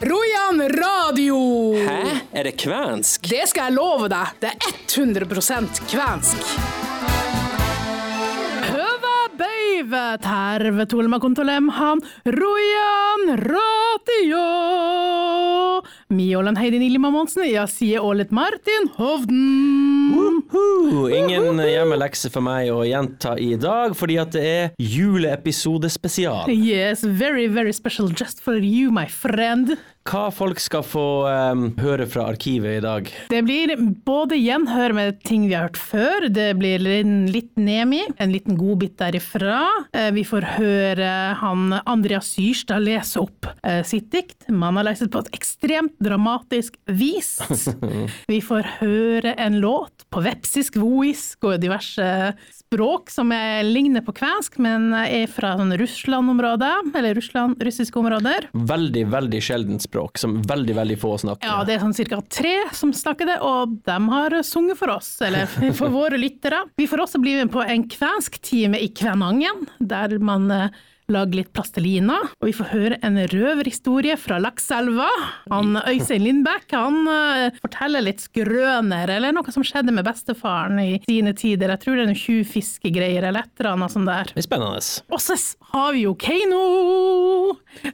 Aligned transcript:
Rojan 0.00 0.62
radio! 0.70 1.38
Hæ? 1.74 2.02
Er 2.32 2.44
det 2.46 2.54
kvensk? 2.62 3.24
Det 3.26 3.48
skal 3.50 3.66
jeg 3.66 3.74
love 3.74 4.06
deg. 4.08 4.36
Det 4.38 4.52
er 4.54 4.74
100% 4.94 5.80
kvensk. 5.90 6.52
Hyvä 8.68 9.18
päivä, 9.38 11.18
kontolem, 11.20 11.68
han 11.68 12.00
Rojan 12.26 13.38
radio. 13.38 14.46
Minä 16.08 16.38
olen 16.38 16.56
Heidi 16.56 16.78
Nilima 16.78 17.10
Monsen, 17.10 17.50
ja 17.50 17.66
sier 17.66 18.00
Ålet 18.00 18.30
Martin 18.30 18.90
Hovden. 18.98 19.97
Ingen 20.52 21.60
hjemmelekse 21.62 22.30
for 22.32 22.44
meg 22.44 22.70
å 22.72 22.82
gjenta 22.86 23.34
i 23.40 23.54
dag, 23.60 23.94
fordi 23.98 24.18
at 24.20 24.32
det 24.34 24.44
er 24.48 24.70
juleepisodespesial. 24.80 26.48
Yes, 26.52 27.04
very, 27.04 27.46
very 27.46 27.72
special 27.72 28.08
just 28.08 28.40
for 28.40 28.56
you, 28.56 28.90
my 28.90 29.06
friend. 29.06 29.76
Hva 30.08 30.30
folk 30.32 30.56
skal 30.62 30.84
få 30.86 31.04
um, 31.28 31.64
høre 31.82 32.06
fra 32.08 32.30
arkivet 32.32 32.78
i 32.78 32.84
dag? 32.84 33.10
Det 33.28 33.42
blir 33.44 33.74
både 34.08 34.38
gjenhør 34.40 34.94
med 34.96 35.18
ting 35.26 35.44
vi 35.50 35.52
har 35.52 35.66
hørt 35.66 35.76
før, 35.80 36.28
det 36.32 36.46
blir 36.56 36.80
en 36.94 37.26
litt 37.28 37.50
Nemi, 37.60 38.00
en 38.16 38.32
liten 38.32 38.56
godbit 38.56 38.96
derifra. 39.00 39.58
Eh, 39.92 40.08
Vi 40.16 40.24
får 40.24 40.46
høre 40.56 41.10
han 41.42 41.74
Andreas 41.84 42.30
Syrstad 42.36 42.86
lese 42.86 43.20
opp 43.20 43.50
eh, 43.66 43.82
sitt 43.84 44.08
dikt. 44.14 44.46
Man 44.48 44.78
har 44.78 44.86
lest 44.88 45.04
det 45.04 45.10
på 45.12 45.20
et 45.26 45.32
ekstremt 45.36 45.96
dramatisk 46.00 46.78
vis. 46.86 47.36
Vi 48.32 48.40
får 48.44 48.78
høre 48.78 49.34
en 49.36 49.58
låt 49.60 50.06
på 50.08 50.22
vepsisk, 50.24 50.78
voisk 50.80 51.44
og 51.44 51.58
diverse 51.60 52.08
språk 52.68 53.10
som 53.12 53.32
er, 53.32 53.62
ligner 53.66 54.04
på 54.04 54.14
kvensk, 54.16 54.58
men 54.62 54.92
er 54.94 55.28
fra 55.30 55.54
sånn 55.58 55.72
Russland-området, 55.80 56.72
eller 56.96 57.16
Russland, 57.16 57.60
russiske 57.64 57.98
områder. 58.00 58.48
Veldig, 58.52 59.04
veldig 59.12 59.40
sjeldent 59.44 59.84
språk, 59.84 59.97
som 60.20 60.38
veldig, 60.46 60.74
veldig 60.78 60.98
få 61.00 61.14
snakker. 61.24 61.48
Ja, 61.48 61.62
det 61.66 61.76
er 61.76 61.82
sånn 61.82 61.96
cirka 61.96 62.20
tre 62.32 62.54
som 62.76 62.92
snakker 62.94 63.28
det, 63.28 63.38
og 63.44 63.78
de 63.88 63.98
har 64.12 64.38
sunget 64.46 64.80
for 64.80 64.94
oss, 64.94 65.10
eller 65.24 65.48
for 65.78 65.92
våre 65.94 66.20
lyttere. 66.20 66.64
Vi 66.78 66.88
får 66.90 67.04
også 67.06 67.22
bli 67.22 67.38
med 67.40 67.52
på 67.54 67.64
en 67.64 67.88
kvensk 67.90 68.40
time 68.44 68.80
i 68.80 68.90
Kvænangen, 68.94 69.66
der 69.78 70.18
man 70.22 70.48
lager 71.08 71.38
litt 71.38 71.52
plastelina, 71.56 72.18
og 72.36 72.44
vi 72.44 72.52
får 72.52 72.68
høre 72.72 72.96
en 73.06 73.16
røverhistorie 73.32 74.16
fra 74.20 74.36
Lakselva. 74.42 75.08
Han 75.48 75.78
Øystein 75.80 76.26
Lindbekk 76.26 76.74
han 76.76 76.98
eh, 77.08 77.56
forteller 77.62 78.04
litt 78.04 78.20
skrøner, 78.20 79.08
eller 79.16 79.32
noe 79.32 79.54
som 79.54 79.64
skjedde 79.64 79.94
med 79.96 80.04
bestefaren 80.04 80.76
i 80.82 80.98
sine 81.06 81.32
tider. 81.38 81.72
Jeg 81.72 81.84
tror 81.84 81.96
det 81.96 82.04
er 82.04 82.10
noen 82.10 82.20
tjuvfiskegreier 82.20 83.24
eller 83.30 83.48
et 83.48 83.62
eller 83.62 83.72
annet 83.72 83.94
sånt 83.94 84.10
der. 84.10 84.34
Det 84.34 84.44
er 84.44 84.48
spennende. 84.50 84.84
Og 85.08 85.24
så 85.24 85.38
har 85.72 85.94
vi 85.96 86.04
jo 86.04 86.12
Keiino! 86.20 86.64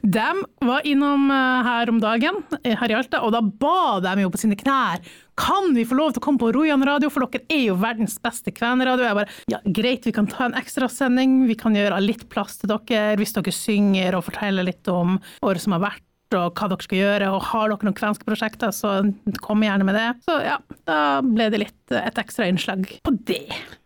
De 0.03 0.27
var 0.67 0.87
innom 0.87 1.29
eh, 1.31 1.69
her 1.69 1.93
om 1.93 2.03
dagen, 2.03 2.43
eh, 2.65 2.75
her 2.75 2.91
i 2.91 2.99
Alta, 2.99 3.23
og 3.23 3.31
da 3.35 3.39
ba 3.39 4.01
de 4.03 4.25
jo 4.25 4.33
på 4.33 4.43
sine 4.43 4.59
knær 4.59 4.99
kan 5.39 5.73
vi 5.75 5.85
få 5.87 5.97
lov 5.99 6.15
til 6.15 6.23
å 6.23 6.25
komme 6.25 6.41
på 6.41 6.51
Rojan 6.55 6.83
radio, 6.87 7.11
for 7.11 7.27
dere 7.27 7.45
er 7.51 7.65
jo 7.67 7.77
verdens 7.81 8.17
beste 8.23 8.53
kvenradio? 8.55 9.05
Jeg 9.07 9.19
bare, 9.19 9.37
ja 9.51 9.61
greit, 9.65 10.07
vi 10.07 10.15
kan 10.15 10.29
ta 10.31 10.47
en 10.47 10.57
ekstrasending, 10.57 11.43
vi 11.49 11.57
kan 11.59 11.75
gjøre 11.75 12.01
litt 12.03 12.27
plass 12.31 12.59
til 12.61 12.71
dere 12.71 13.15
hvis 13.19 13.35
dere 13.35 13.55
synger 13.55 14.17
og 14.17 14.27
forteller 14.29 14.67
litt 14.67 14.87
om 14.91 15.17
året 15.45 15.63
som 15.63 15.75
har 15.75 15.87
vært 15.89 16.03
og 16.35 16.57
hva 16.57 16.67
dere 16.71 16.83
skal 16.83 16.99
gjøre, 16.99 17.27
og 17.31 17.43
har 17.51 17.69
dere 17.71 17.87
noen 17.87 17.97
kvenske 17.97 18.25
prosjekter, 18.27 18.71
så 18.75 18.97
kom 19.45 19.63
gjerne 19.63 19.85
med 19.87 19.95
det. 19.95 20.07
Så 20.25 20.39
ja, 20.43 20.57
da 20.89 20.99
ble 21.23 21.49
det 21.53 21.61
litt 21.61 21.95
et 21.95 22.21
ekstra 22.21 22.47
innslag 22.49 22.87
på 23.05 23.13
det. 23.29 23.45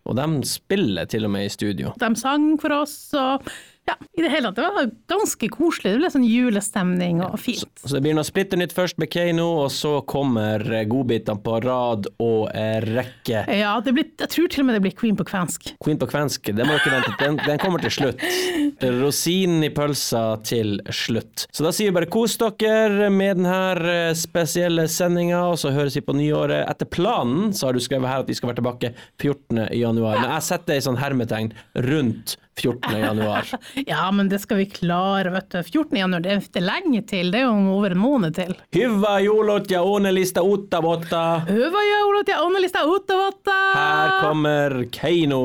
Og 0.10 0.16
de 0.18 0.28
spiller 0.48 1.10
til 1.12 1.28
og 1.28 1.34
med 1.36 1.50
i 1.50 1.54
studio. 1.54 1.94
De 2.00 2.10
sang 2.18 2.54
for 2.62 2.74
oss, 2.80 2.96
og 3.18 3.46
ja, 3.90 3.96
i 4.14 4.22
det 4.22 4.30
hele 4.30 4.50
tatt, 4.50 4.56
det 4.56 4.70
var 4.76 4.90
ganske 5.10 5.50
koselig. 5.54 5.94
Det 5.94 6.02
ble 6.02 6.12
sånn 6.14 6.28
julestemning 6.28 7.22
og 7.26 7.38
fint. 7.42 7.70
Så 7.82 7.96
det 7.96 8.04
blir 8.06 8.16
noe 8.18 8.28
splitter 8.28 8.60
nytt 8.60 8.74
først 8.76 9.00
med 9.02 9.10
Keiino, 9.14 9.48
og 9.64 9.72
så 9.74 10.00
kommer 10.10 10.64
eh, 10.68 10.86
godbitene 10.90 11.42
på 11.46 11.58
rad 11.66 12.10
og 12.22 12.50
eh, 12.54 12.78
rekke. 12.86 13.44
Ja, 13.60 13.76
det 13.84 13.96
blir, 13.98 14.10
jeg 14.20 14.34
tror 14.34 14.52
til 14.52 14.64
og 14.64 14.70
med 14.70 14.78
det 14.78 14.84
blir 14.86 14.96
Queen 15.00 15.18
på 15.20 15.26
kvensk. 15.28 15.72
Queen 15.84 16.00
på 16.02 16.10
kvensk, 16.12 16.52
det 16.56 16.68
må 16.68 16.76
dere 16.78 17.00
vente 17.00 17.16
den, 17.24 17.40
den 17.46 17.62
kommer 17.62 17.84
til 17.84 17.96
slutt. 17.96 18.26
Rosinen 19.00 19.66
i 19.66 19.72
pølsa 19.74 20.24
til 20.48 20.78
slutt. 20.94 21.48
Så 21.56 21.66
da 21.66 21.74
sier 21.76 21.90
vi 21.90 21.98
bare 22.00 22.12
kos 22.12 22.38
dere 22.40 23.10
med 23.14 23.42
denne 23.42 24.12
spesielle 24.18 24.86
sendinga, 24.92 25.42
og 25.54 25.58
så 25.62 25.74
høres 25.76 25.98
vi 25.98 26.06
på 26.06 26.16
nyåret. 26.18 26.66
Etter 26.70 26.90
planen 26.90 27.54
så 27.56 27.70
har 27.70 27.78
du 27.78 27.84
skrevet 27.84 28.12
her 28.12 28.24
at 28.24 28.30
vi 28.30 28.38
skal 28.38 28.52
være 28.52 28.62
tilbake 28.62 28.94
14. 29.20 29.66
januar, 29.80 30.22
men 30.22 30.36
jeg 30.36 30.48
setter 30.52 30.78
ei 30.78 30.86
sånn 30.86 31.00
hermetegn 31.00 31.54
rundt 31.90 32.38
14. 32.62 33.00
januar. 33.00 33.48
Ja, 33.88 34.12
men 34.12 34.30
det 34.30 34.40
skal 34.44 34.58
vi 34.62 34.66
klare, 34.66 35.32
vet 35.34 35.50
du. 35.52 35.60
14. 35.64 35.98
januar, 35.98 36.24
det 36.26 36.36
er, 36.36 36.62
lenge 36.64 37.02
til. 37.08 37.32
Det 37.32 37.42
er 37.42 37.48
jo 37.48 37.76
over 37.76 37.96
en 37.96 38.02
måned 38.02 38.36
til. 38.38 38.56
Hyvä 38.76 39.20
joulot 39.26 39.72
ja 39.72 39.82
onnellista 39.82 40.44
uutta 40.44 40.82
vuotta. 40.84 41.42
Hyvä 41.48 41.84
joulu 41.90 42.24
til 42.24 42.34
Annelista 42.40 42.86
Uttavatta! 42.86 43.58
Her 43.74 44.22
kommer 44.22 44.86
Keiino. 44.92 45.40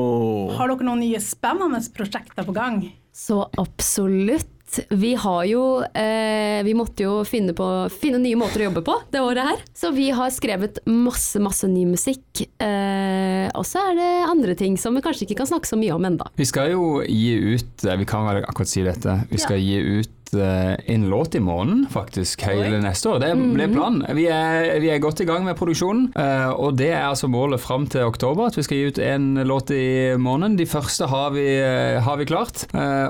Har 0.57 0.71
dere 0.71 0.87
noen 0.87 1.03
nye 1.03 1.19
spennende 1.23 1.79
prosjekter 1.95 2.47
på 2.47 2.55
gang? 2.55 2.81
Så 3.15 3.45
absolutt. 3.57 4.54
Vi 4.89 5.13
har 5.15 5.43
jo 5.45 5.61
eh, 5.93 6.63
Vi 6.65 6.73
måtte 6.73 7.05
jo 7.05 7.19
finne, 7.27 7.53
på, 7.55 7.65
finne 7.93 8.19
nye 8.19 8.37
måter 8.39 8.63
å 8.63 8.67
jobbe 8.69 8.83
på 8.85 8.97
det 9.13 9.21
året 9.23 9.49
her. 9.51 9.63
Så 9.77 9.91
vi 9.95 10.09
har 10.15 10.33
skrevet 10.33 10.81
masse, 10.89 11.39
masse 11.43 11.69
ny 11.69 11.85
musikk. 11.89 12.43
Eh, 12.59 13.47
og 13.55 13.63
så 13.67 13.85
er 13.91 13.99
det 13.99 14.09
andre 14.25 14.57
ting 14.57 14.77
som 14.81 14.97
vi 14.97 15.03
kanskje 15.05 15.27
ikke 15.27 15.39
kan 15.43 15.51
snakke 15.53 15.69
så 15.69 15.79
mye 15.79 15.93
om 15.95 16.09
enda. 16.09 16.27
Vi 16.39 16.47
skal 16.49 16.73
jo 16.73 16.99
gi 17.05 17.55
ut 17.55 17.85
eh, 17.85 17.97
Vi 18.01 18.09
kan 18.09 18.27
akkurat 18.41 18.71
si 18.71 18.83
dette. 18.85 19.19
Vi 19.31 19.41
skal 19.41 19.61
gi 19.61 20.01
ut 20.01 20.14
eh, 20.33 20.73
en 20.95 21.05
låt 21.09 21.35
i 21.35 21.41
måneden, 21.43 21.85
faktisk, 21.91 22.45
hele 22.47 22.79
neste 22.83 23.09
år. 23.11 23.19
Det 23.23 23.31
blir 23.35 23.71
planen. 23.73 24.05
Vi 24.17 24.25
er, 24.31 24.79
vi 24.81 24.89
er 24.93 25.03
godt 25.03 25.21
i 25.21 25.27
gang 25.27 25.45
med 25.45 25.57
produksjonen, 25.59 26.07
eh, 26.17 26.49
og 26.49 26.77
det 26.79 26.91
er 26.93 27.05
altså 27.09 27.29
målet 27.31 27.61
fram 27.61 27.87
til 27.91 28.07
oktober, 28.07 28.49
at 28.49 28.57
vi 28.57 28.65
skal 28.65 28.79
gi 28.79 28.89
ut 28.93 29.01
en 29.03 29.27
låt 29.47 29.73
i 29.75 30.15
måneden. 30.17 30.57
De 30.59 30.67
første 30.69 31.09
har 31.11 31.35
vi, 31.35 31.45
eh, 31.59 32.01
har 32.01 32.17
vi 32.17 32.29
klart, 32.29 32.65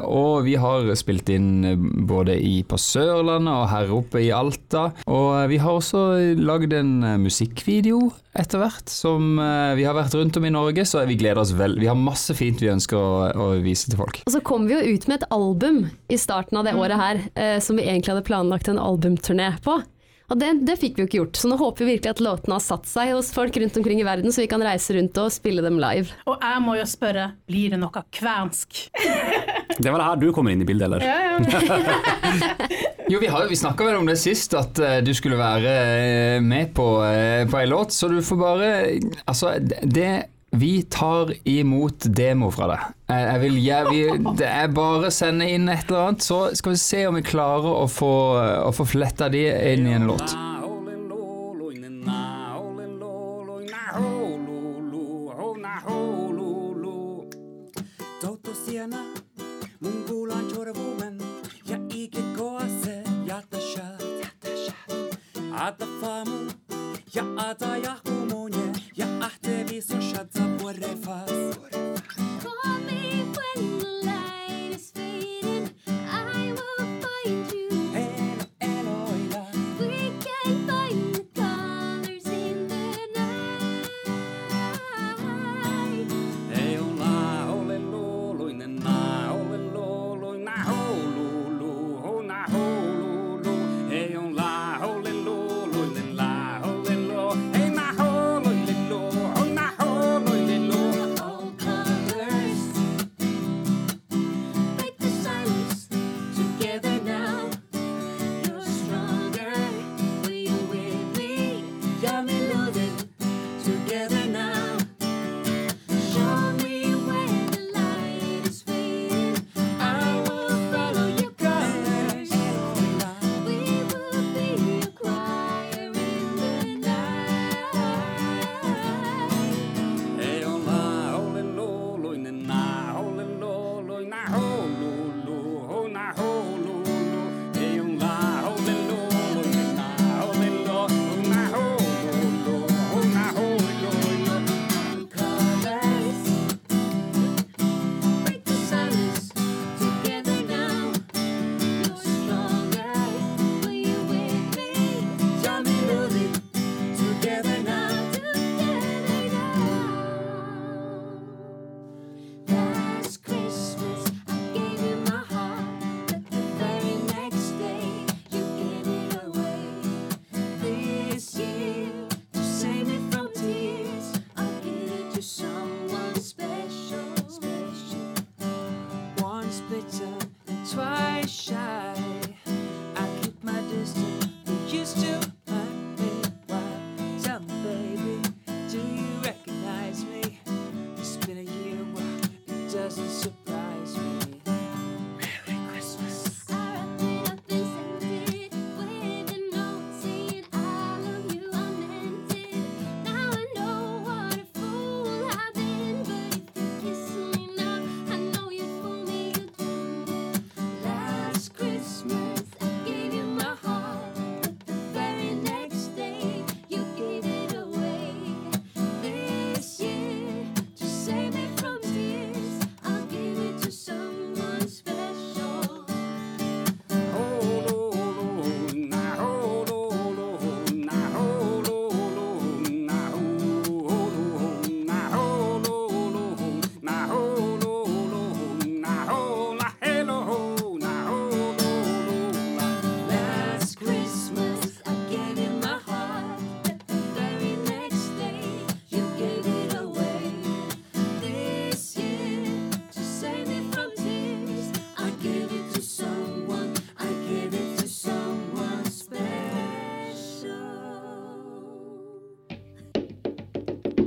og 0.06 0.46
vi 0.46 0.56
har 0.60 0.92
spilt 0.98 1.30
inn 1.30 2.06
både 2.08 2.36
i, 2.40 2.60
på 2.68 2.78
Sørlandet 2.80 3.54
og 3.54 3.70
her 3.72 3.96
oppe 3.96 4.22
i 4.24 4.34
Alta. 4.36 4.90
Og 5.08 5.50
vi 5.50 5.60
har 5.62 5.80
også 5.80 6.36
lagd 6.40 6.74
en 6.76 7.00
musikkvideo 7.22 8.12
etter 8.36 8.62
hvert, 8.62 8.92
som 8.92 9.40
eh, 9.40 9.74
vi 9.80 9.86
har 9.88 9.96
vært 9.98 10.16
rundt 10.18 10.38
om 10.40 10.46
i 10.48 10.54
Norge, 10.54 10.86
så 10.88 11.06
vi 11.08 11.18
gleder 11.20 11.42
oss 11.42 11.54
vel. 11.56 11.78
Vi 11.80 11.90
har 11.90 11.98
masse 12.00 12.36
fint 12.38 12.62
vi 12.62 12.72
ønsker 12.72 13.00
å, 13.00 13.10
å 13.32 13.50
vise 13.64 13.90
til 13.92 14.00
folk. 14.00 14.22
Og 14.28 14.36
så 14.36 14.44
kom 14.46 14.68
vi 14.70 14.76
jo 14.76 14.96
ut 14.96 15.10
med 15.10 15.22
et 15.22 15.28
album 15.36 15.86
i 16.12 16.20
starten 16.20 16.60
av 16.60 16.68
det 16.68 16.76
året 16.78 17.00
her, 17.00 17.26
eh, 17.36 17.58
som 17.64 17.80
vi 17.80 17.88
egentlig 17.88 18.16
hadde 18.16 18.28
planlagt 18.28 18.72
en 18.72 18.82
albumturné 18.82 19.54
på. 19.66 19.80
Og 20.26 20.40
det, 20.42 20.48
det 20.66 20.80
fikk 20.82 20.96
vi 20.98 21.04
jo 21.04 21.08
ikke 21.10 21.20
gjort, 21.20 21.38
så 21.38 21.50
nå 21.52 21.58
håper 21.60 21.86
vi 21.86 21.92
virkelig 21.94 22.16
at 22.16 22.22
låtene 22.26 22.56
har 22.58 22.64
satt 22.66 22.88
seg 22.90 23.12
hos 23.14 23.30
folk 23.34 23.58
rundt 23.62 23.76
omkring 23.78 24.00
i 24.02 24.08
verden, 24.08 24.34
så 24.34 24.42
vi 24.42 24.50
kan 24.50 24.64
reise 24.66 24.96
rundt 24.98 25.20
og 25.22 25.30
spille 25.34 25.62
dem 25.62 25.78
live. 25.82 26.16
Og 26.26 26.42
jeg 26.42 26.64
må 26.66 26.78
jo 26.80 26.88
spørre, 26.90 27.28
blir 27.46 27.76
det 27.76 27.82
noe 27.82 28.06
kvensk? 28.10 28.88
Det 29.76 29.92
var 29.92 30.00
det 30.00 30.06
her 30.08 30.20
du 30.22 30.30
kommer 30.32 30.54
inn 30.56 30.62
i 30.64 30.66
bildet, 30.68 30.88
eller? 30.88 31.02
Jo, 33.10 33.20
vi, 33.22 33.28
har- 33.28 33.48
vi 33.50 33.56
snakka 33.56 33.84
vel 33.86 33.96
om 34.00 34.06
det 34.10 34.16
sist, 34.18 34.54
at 34.58 34.80
eh, 34.82 34.98
du 35.06 35.12
skulle 35.14 35.38
være 35.38 35.74
eh, 35.74 36.40
med 36.42 36.72
på, 36.74 36.86
uh, 37.06 37.44
på 37.52 37.60
ei 37.62 37.68
låt, 37.70 37.94
så 37.94 38.08
du 38.10 38.18
får 38.26 38.40
bare 38.42 38.70
Altså, 39.30 39.52
det 39.84 40.24
Vi 40.56 40.84
tar 40.90 41.34
imot 41.52 42.06
demo 42.16 42.48
fra 42.54 42.68
deg. 42.72 42.84
Jeg, 43.12 43.40
vil, 43.42 43.58
jeg, 43.66 43.90
vi, 43.92 44.36
det 44.40 44.48
er 44.48 44.70
bare 44.72 45.10
å 45.10 45.12
sende 45.12 45.50
inn 45.52 45.68
et 45.70 45.90
eller 45.90 46.06
annet, 46.14 46.24
så 46.24 46.38
skal 46.56 46.72
vi 46.72 46.80
se 46.80 47.02
om 47.10 47.18
vi 47.20 47.26
klarer 47.28 47.68
å 47.84 47.88
få, 47.92 48.12
å 48.64 48.72
få 48.78 48.86
fletta 48.88 49.28
de 49.34 49.42
inn 49.74 49.90
i 49.92 49.98
en 49.98 50.08
låt. 50.08 50.32
Totosiana, 58.22 58.98
mungulan 58.98 59.15
Ata 65.66 65.86
famu, 66.00 66.52
ja 67.14 67.24
ata 67.38 67.78
jahkumunye, 67.78 68.66
ja 68.94 69.08
ahte 69.22 69.66
vi 69.68 69.82
som 69.82 70.02
skjadza 70.02 70.46
på 70.60 70.70
refas. 70.70 71.58
Call 72.44 72.78
me 72.86 73.26
when 73.34 73.80
the 73.80 74.05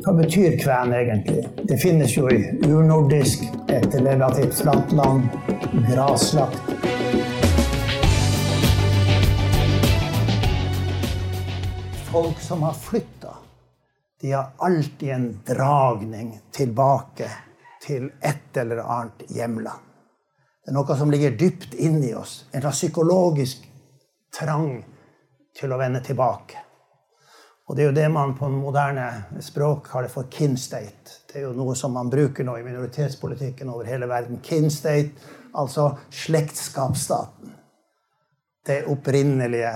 Hva 0.08 0.14
betyr 0.14 0.54
kven 0.58 0.92
egentlig? 0.92 1.48
Det 1.68 1.76
finnes 1.76 2.14
jo 2.16 2.30
i 2.32 2.38
urnordisk, 2.64 3.42
et 3.68 3.94
relativt 3.94 4.54
flatt 4.56 4.92
land, 4.96 5.26
graslagt. 5.84 6.70
Folk 12.06 12.40
som 12.40 12.62
har 12.62 12.72
flytta, 12.72 13.34
de 14.20 14.32
har 14.32 14.46
alltid 14.56 15.08
en 15.08 15.26
dragning 15.46 16.30
tilbake 16.56 17.28
til 17.84 18.08
et 18.20 18.56
eller 18.56 18.80
annet 18.80 19.26
hjemland. 19.28 19.84
Det 20.64 20.72
er 20.72 20.78
noe 20.78 20.96
som 20.96 21.12
ligger 21.12 21.36
dypt 21.36 21.76
inni 21.76 22.14
oss, 22.16 22.46
en 22.56 22.64
psykologisk 22.70 23.68
trang 24.40 24.72
til 25.60 25.76
å 25.76 25.80
vende 25.84 26.00
tilbake. 26.00 26.64
Og 27.68 27.76
det 27.76 27.82
er 27.82 27.90
jo 27.90 27.96
det 27.98 28.08
man 28.08 28.32
på 28.36 28.48
moderne 28.48 29.40
språk 29.44 29.90
kaller 29.92 30.08
for 30.08 30.30
kin 30.32 30.56
state. 30.56 31.18
Det 31.28 31.36
er 31.36 31.44
jo 31.44 31.56
noe 31.56 31.74
som 31.76 31.92
man 31.92 32.08
bruker 32.08 32.46
nå 32.46 32.54
i 32.56 32.64
minoritetspolitikken 32.64 33.68
over 33.68 33.84
hele 33.84 34.08
verden. 34.08 34.40
Kin 34.40 34.70
state, 34.72 35.12
altså 35.52 35.90
slektskapsstaten. 36.08 37.52
Det 38.64 38.86
opprinnelige 38.88 39.74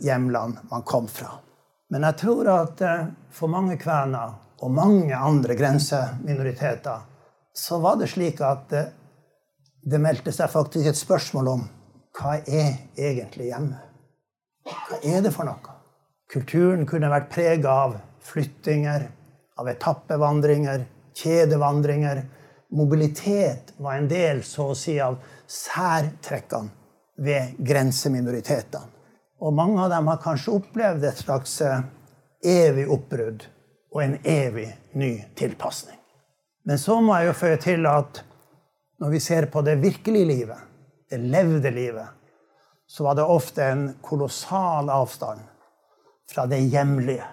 hjemland 0.00 0.64
man 0.70 0.86
kom 0.88 1.08
fra. 1.08 1.34
Men 1.92 2.08
jeg 2.08 2.18
tror 2.24 2.48
at 2.54 2.80
eh, 2.80 3.06
for 3.32 3.52
mange 3.52 3.76
kvener 3.80 4.32
og 4.64 4.72
mange 4.72 5.16
andre 5.16 5.56
grenseminoriteter 5.58 7.04
så 7.54 7.78
var 7.84 8.00
det 8.00 8.08
slik 8.14 8.40
at 8.40 8.72
eh, 8.72 8.88
det 9.84 10.00
meldte 10.00 10.32
seg 10.32 10.48
faktisk 10.50 10.88
et 10.88 10.98
spørsmål 10.98 11.52
om 11.52 11.68
hva 12.16 12.38
er 12.40 12.96
egentlig 12.96 13.50
hjemme? 13.50 13.76
Hva 14.64 15.04
er 15.04 15.20
det 15.20 15.34
for 15.34 15.44
noe? 15.44 15.73
Kulturen 16.34 16.82
kunne 16.82 17.12
vært 17.12 17.28
prega 17.30 17.72
av 17.84 17.92
flyttinger, 18.26 19.04
av 19.60 19.68
etappevandringer, 19.70 20.82
kjedevandringer. 21.14 22.24
Mobilitet 22.74 23.70
var 23.78 24.00
en 24.00 24.08
del 24.10 24.40
så 24.42 24.72
å 24.72 24.74
si, 24.78 24.96
av 24.98 25.20
særtrekkene 25.46 26.72
ved 27.22 27.54
grenseminoritetene. 27.62 28.90
Og 29.44 29.54
mange 29.54 29.78
av 29.84 29.92
dem 29.92 30.10
har 30.10 30.22
kanskje 30.24 30.56
opplevd 30.56 31.06
et 31.06 31.22
slags 31.22 31.54
eh, 31.62 31.86
evig 32.42 32.88
oppbrudd 32.90 33.46
og 33.94 34.02
en 34.02 34.18
evig 34.26 34.66
ny 34.98 35.12
tilpasning. 35.38 36.00
Men 36.66 36.80
så 36.82 36.98
må 37.04 37.14
jeg 37.18 37.28
jo 37.28 37.38
føye 37.44 37.62
til 37.62 37.86
at 37.86 38.22
når 39.02 39.14
vi 39.14 39.22
ser 39.22 39.46
på 39.52 39.62
det 39.62 39.76
virkelige 39.82 40.30
livet, 40.32 40.68
det 41.10 41.20
levde 41.20 41.70
livet, 41.70 42.08
så 42.90 43.06
var 43.06 43.18
det 43.18 43.26
ofte 43.28 43.66
en 43.70 43.88
kolossal 44.02 44.90
avstand 44.90 45.53
fra 46.30 46.46
det 46.46 46.58
hjemlige. 46.58 47.26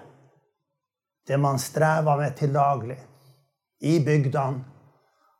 Det 1.27 1.37
man 1.37 1.59
streva 1.59 2.17
med 2.17 2.35
til 2.37 2.53
daglig. 2.53 2.97
I 3.81 3.99
bygdene 4.05 4.63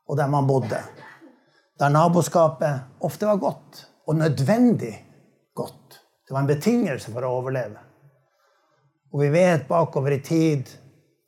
og 0.08 0.16
der 0.16 0.28
man 0.28 0.46
bodde. 0.46 0.80
Der 1.78 1.88
naboskapet 1.88 3.00
ofte 3.00 3.26
var 3.26 3.36
godt, 3.36 3.86
og 4.06 4.16
nødvendig 4.16 4.94
godt. 5.54 6.00
Det 6.28 6.34
var 6.34 6.40
en 6.40 6.50
betingelse 6.50 7.12
for 7.12 7.24
å 7.24 7.32
overleve. 7.40 7.80
Og 9.12 9.20
vi 9.20 9.28
vet 9.32 9.68
bakover 9.68 10.16
i 10.16 10.22
tid 10.24 10.68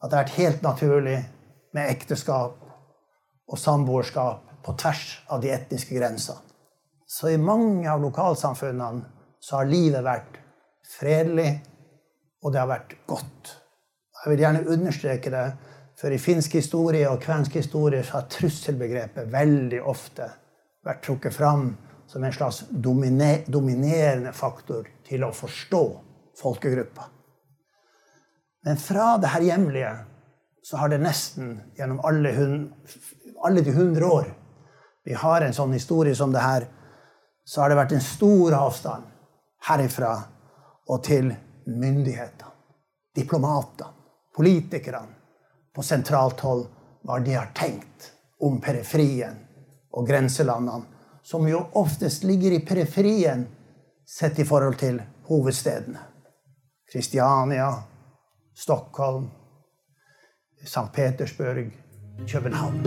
at 0.03 0.11
det 0.11 0.17
har 0.17 0.25
vært 0.25 0.39
helt 0.39 0.63
naturlig 0.63 1.19
med 1.75 1.91
ekteskap 1.91 2.61
og 3.49 3.59
samboerskap 3.59 4.53
på 4.65 4.75
tvers 4.81 5.07
av 5.29 5.43
de 5.43 5.53
etniske 5.53 5.97
grensene. 5.97 6.41
Så 7.07 7.31
i 7.31 7.39
mange 7.39 7.89
av 7.91 8.01
lokalsamfunnene 8.03 9.05
så 9.41 9.61
har 9.61 9.69
livet 9.69 10.05
vært 10.05 10.39
fredelig, 10.99 11.61
og 12.45 12.53
det 12.53 12.61
har 12.61 12.69
vært 12.69 12.95
godt. 13.09 13.55
Jeg 14.25 14.33
vil 14.33 14.45
gjerne 14.45 14.69
understreke 14.73 15.33
det, 15.33 15.47
for 16.01 16.13
i 16.13 16.21
finsk 16.21 16.57
historie 16.59 17.09
og 17.09 17.23
kvensk 17.23 17.57
historie 17.61 18.03
så 18.05 18.19
har 18.19 18.31
trusselbegrepet 18.33 19.31
veldig 19.33 19.81
ofte 19.89 20.29
vært 20.85 21.05
trukket 21.07 21.35
fram 21.35 21.69
som 22.11 22.25
en 22.25 22.33
slags 22.33 22.65
domine- 22.71 23.45
dominerende 23.49 24.33
faktor 24.33 24.89
til 25.07 25.25
å 25.25 25.33
forstå 25.33 25.83
folkegruppa. 26.41 27.09
Men 28.65 28.77
fra 28.77 29.17
det 29.21 29.33
her 29.33 29.41
hjemlige 29.41 29.93
så 30.65 30.81
har 30.81 30.89
det 30.89 31.01
nesten 31.01 31.59
gjennom 31.79 32.01
alle, 32.05 32.33
hun, 32.33 32.75
alle 33.45 33.65
de 33.65 33.73
hundre 33.73 34.05
år 34.05 34.31
vi 35.05 35.13
har 35.21 35.45
en 35.45 35.53
sånn 35.53 35.73
historie 35.77 36.17
som 36.17 36.33
det 36.33 36.41
her, 36.41 36.65
så 37.45 37.61
har 37.61 37.69
det 37.69 37.77
vært 37.77 37.93
en 37.93 38.05
stor 38.05 38.55
avstand 38.57 39.05
herifra 39.69 40.15
og 40.89 41.03
til 41.05 41.29
myndighetene, 41.67 42.51
diplomatene, 43.15 43.91
politikerne 44.37 45.15
på 45.75 45.83
sentralt 45.83 46.41
hold, 46.41 46.67
hva 47.05 47.19
de 47.21 47.35
har 47.37 47.53
tenkt 47.55 48.11
om 48.41 48.61
periferien 48.61 49.37
og 49.93 50.09
grenselandene, 50.09 50.87
som 51.23 51.47
jo 51.49 51.61
oftest 51.81 52.25
ligger 52.25 52.53
i 52.53 52.65
periferien 52.67 53.47
sett 54.07 54.39
i 54.39 54.45
forhold 54.45 54.77
til 54.81 55.01
hovedstedene. 55.29 56.01
Kristiania, 56.93 57.71
Stockholm, 58.55 59.31
St. 60.65 60.93
Petersburg, 60.93 61.73
København. 62.29 62.81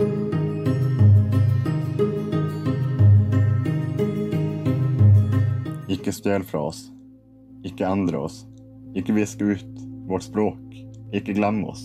Ikke 5.88 6.12
stjel 6.12 6.44
fra 6.44 6.62
oss. 6.68 6.86
Ikke 7.64 7.86
endre 7.88 8.22
oss. 8.28 8.42
Ikke 8.98 9.14
viske 9.14 9.44
ut 9.54 9.82
vårt 10.08 10.26
språk. 10.26 10.62
Ikke 11.14 11.36
glemme 11.36 11.70
oss. 11.70 11.84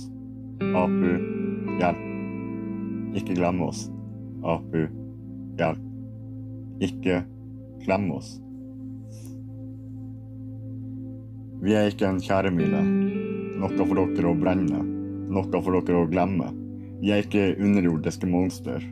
Apu, 0.73 1.11
hjelp. 1.77 2.05
Ikke 3.19 3.35
glemme 3.37 3.67
oss. 3.69 3.85
Apu, 4.43 4.87
hjelp. 5.59 5.83
Ikke 6.83 7.21
glemme 7.83 8.17
oss. 8.17 8.33
Vi 11.63 11.75
er 11.77 11.91
ikke 11.91 12.09
en 12.09 12.19
kjæremile. 12.19 12.81
Noe 13.61 13.71
for 13.77 13.95
dere 13.95 14.31
å 14.33 14.35
brenne. 14.35 14.81
Noe 15.31 15.61
for 15.63 15.77
dere 15.77 16.01
å 16.01 16.09
glemme. 16.11 16.49
Vi 16.99 17.13
er 17.13 17.23
ikke 17.23 17.53
underjordiske 17.55 18.27
monster. 18.27 18.83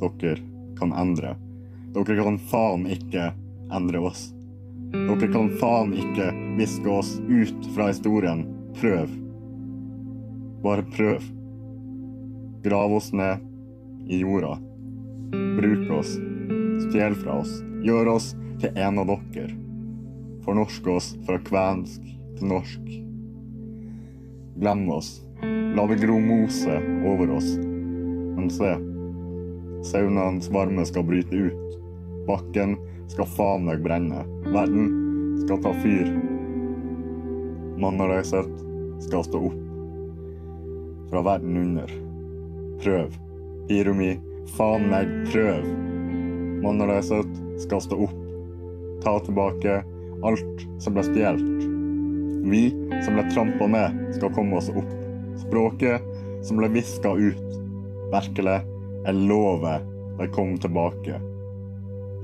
Dere 0.00 0.38
kan 0.80 0.94
endre. 0.96 1.36
Dere 1.94 2.16
kan 2.18 2.40
faen 2.50 2.88
ikke 2.90 3.30
endre 3.74 4.02
oss. 4.08 4.30
Dere 5.06 5.28
kan 5.32 5.50
faen 5.60 5.92
ikke 5.96 6.30
viske 6.58 6.90
oss 6.90 7.16
ut 7.28 7.68
fra 7.74 7.90
historien. 7.90 8.44
Prøv. 8.80 9.12
Bare 10.64 10.84
prøv. 10.96 11.24
Grav 12.64 12.96
oss 12.96 13.12
ned 13.12 13.44
i 14.08 14.20
jorda. 14.22 14.56
Bruk 15.56 15.90
oss. 15.98 16.16
stjel 16.86 17.14
fra 17.14 17.38
oss, 17.40 17.62
gjør 17.82 18.08
oss 18.12 18.26
til 18.60 18.76
en 18.78 18.98
av 19.00 19.08
dere. 19.08 19.54
Fornorsk 20.44 20.86
oss 20.92 21.08
fra 21.26 21.38
kvensk 21.42 22.04
til 22.38 22.50
norsk. 22.50 22.90
Glem 24.60 24.84
oss. 24.92 25.10
La 25.76 25.86
det 25.90 25.98
gro 26.04 26.18
mose 26.22 26.76
over 27.08 27.32
oss. 27.36 27.48
Men 28.36 28.50
se, 28.52 28.74
saunaens 29.90 30.50
varme 30.52 30.86
skal 30.88 31.06
bryte 31.08 31.48
ut. 31.48 31.76
Bakken 32.28 32.76
skal 33.12 33.28
faen 33.36 33.66
meg 33.68 33.82
brenne. 33.84 34.22
Verden 34.56 35.40
skal 35.44 35.62
ta 35.62 35.72
fyr. 35.82 36.06
Mannen 37.76 38.00
og 38.00 38.08
reiset 38.08 38.52
skal 39.04 39.24
stå 39.26 39.40
opp. 39.50 39.58
Fra 41.10 41.20
verden 41.26 41.58
under. 41.60 41.92
Prøv. 42.80 43.18
Hiromi, 43.68 44.14
faen 44.56 44.86
meg, 44.88 45.10
prøv. 45.28 45.66
Mannen 46.62 46.86
og 46.86 46.92
reiset 46.94 47.36
skal 47.66 47.84
stå 47.84 47.98
opp. 48.06 48.16
Ta 49.04 49.18
tilbake 49.26 49.76
alt 50.24 50.64
som 50.80 50.96
ble 50.96 51.04
stjålet. 51.04 51.68
Vi 52.48 52.62
som 53.04 53.18
ble 53.18 53.26
trampa 53.34 53.68
ned, 53.76 54.00
skal 54.16 54.32
komme 54.38 54.56
oss 54.56 54.72
opp. 54.72 54.96
Språket 55.44 56.08
som 56.48 56.62
ble 56.62 56.72
viska 56.78 57.12
ut. 57.12 57.44
Virkelig, 58.14 58.56
jeg 59.04 59.28
lover 59.28 59.84
de 60.16 60.32
kom 60.32 60.56
tilbake. 60.64 61.20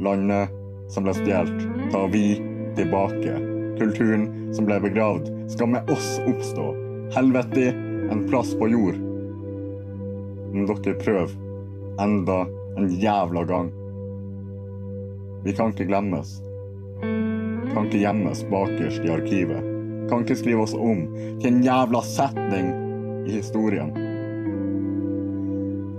Landet 0.01 0.49
som 0.93 1.05
ble 1.05 1.13
stjålet, 1.21 1.72
tar 1.93 2.09
vi 2.09 2.43
tilbake. 2.77 3.37
Kulturen 3.79 4.55
som 4.55 4.65
ble 4.65 4.79
begravd, 4.81 5.29
skal 5.53 5.69
med 5.69 5.91
oss 5.91 6.21
oppstå. 6.27 6.67
Helvete, 7.15 7.69
en 8.11 8.25
plass 8.29 8.55
på 8.57 8.69
jord. 8.73 8.97
Men 10.53 10.67
dere 10.69 10.97
prøver 11.01 11.37
enda 12.01 12.47
en 12.77 12.89
jævla 12.89 13.45
gang. 13.45 13.71
Vi 15.45 15.53
kan 15.53 15.73
ikke 15.73 15.89
glemmes. 15.91 16.39
Kan 17.73 17.89
ikke 17.89 18.03
gjemmes 18.05 18.45
bakerst 18.51 19.05
i 19.05 19.13
arkivet. 19.13 19.71
Kan 20.09 20.25
ikke 20.25 20.41
skrive 20.41 20.65
oss 20.65 20.77
om 20.77 21.07
til 21.43 21.53
en 21.53 21.65
jævla 21.65 22.03
setning 22.07 22.73
i 23.29 23.37
historien. 23.37 23.93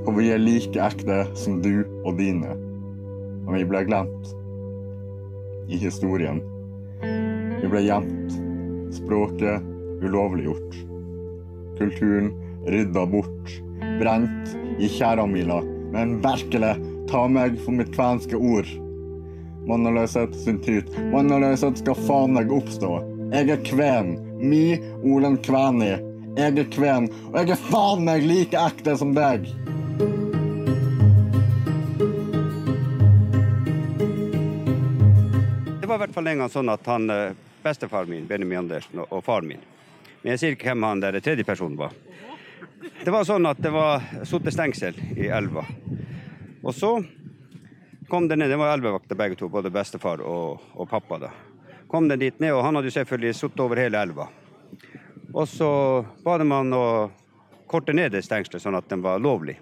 For 0.04 0.18
vi 0.18 0.32
er 0.34 0.42
like 0.42 0.80
ekte 0.90 1.24
som 1.38 1.62
du 1.64 1.84
og 2.04 2.18
dine. 2.18 2.58
Og 3.46 3.58
vi 3.58 3.68
ble 3.68 3.86
glemt 3.88 4.34
i 5.70 5.78
historien. 5.78 6.42
Vi 7.62 7.70
ble 7.72 7.82
gjemt. 7.86 8.40
Språket 8.94 9.64
ulovliggjort. 10.04 10.76
Kulturen 11.78 12.32
rydda 12.68 13.06
bort. 13.06 13.54
Brent 14.00 14.56
i 14.80 14.90
tjæramila. 14.90 15.62
Men 15.94 16.20
virkelig, 16.22 16.76
ta 17.10 17.28
meg 17.28 17.60
for 17.62 17.78
mitt 17.78 17.94
kvenske 17.96 18.36
ord. 18.36 18.70
Mannaløshet 19.68 20.36
sin 20.36 20.60
tid. 20.60 20.90
Mannaløshet 21.14 21.80
skal 21.80 22.00
faen 22.08 22.36
meg 22.36 22.52
oppstå. 22.52 22.98
Jeg 23.34 23.54
er 23.54 23.64
kven. 23.68 24.18
Mi 24.44 24.80
Olen 25.04 25.38
kveni. 25.46 25.94
Jeg 26.34 26.58
er 26.58 26.70
kven, 26.74 27.08
og 27.30 27.36
jeg 27.40 27.54
er 27.54 27.66
faen 27.70 28.08
meg 28.08 28.26
like 28.26 28.58
ekte 28.58 28.98
som 28.98 29.14
deg. 29.14 29.46
Fall 36.14 36.30
en 36.30 36.44
gang 36.44 36.52
sånn 36.52 36.70
at 36.70 36.86
han, 36.88 37.10
bestefaren 37.64 38.10
min, 38.10 38.28
Benjamin 38.30 38.64
Andersen, 38.64 39.00
og, 39.02 39.12
og 39.12 39.24
far 39.26 39.46
min 39.48 39.62
Men 40.22 40.34
jeg 40.34 40.40
sier 40.40 40.56
ikke 40.56 40.70
hvem 40.72 40.86
han 40.88 41.02
der 41.04 41.20
tredje 41.20 41.44
personen 41.48 41.78
var. 41.80 41.96
Det 43.04 43.12
var 43.12 43.26
sånn 43.28 43.48
at 43.50 43.60
det 43.60 43.72
var 43.74 44.04
satt 44.28 44.48
stengsel 44.54 44.96
i 45.18 45.28
elva. 45.28 45.66
Og 46.64 46.72
så 46.76 46.94
kom 48.08 48.28
det 48.28 48.38
ned, 48.40 48.52
det 48.52 48.60
var 48.60 48.72
elvevakter 48.76 49.20
begge 49.20 49.36
to, 49.40 49.50
både 49.52 49.72
bestefar 49.74 50.22
og, 50.24 50.64
og 50.76 50.90
pappa. 50.90 51.20
da. 51.26 51.32
Kom 51.92 52.08
den 52.08 52.22
dit 52.22 52.40
ned, 52.40 52.54
og 52.56 52.64
han 52.64 52.76
hadde 52.76 52.92
jo 52.92 52.96
selvfølgelig 52.96 53.36
sittet 53.36 53.64
over 53.66 53.82
hele 53.82 54.00
elva. 54.00 54.30
Og 55.34 55.48
så 55.50 55.70
ba 56.24 56.38
de 56.40 56.48
han 56.52 56.76
å 56.78 56.86
korte 57.68 57.96
ned 57.96 58.14
det 58.14 58.24
stengselet 58.24 58.62
sånn 58.62 58.78
at 58.78 58.90
den 58.92 59.04
var 59.04 59.22
lovlig. 59.24 59.58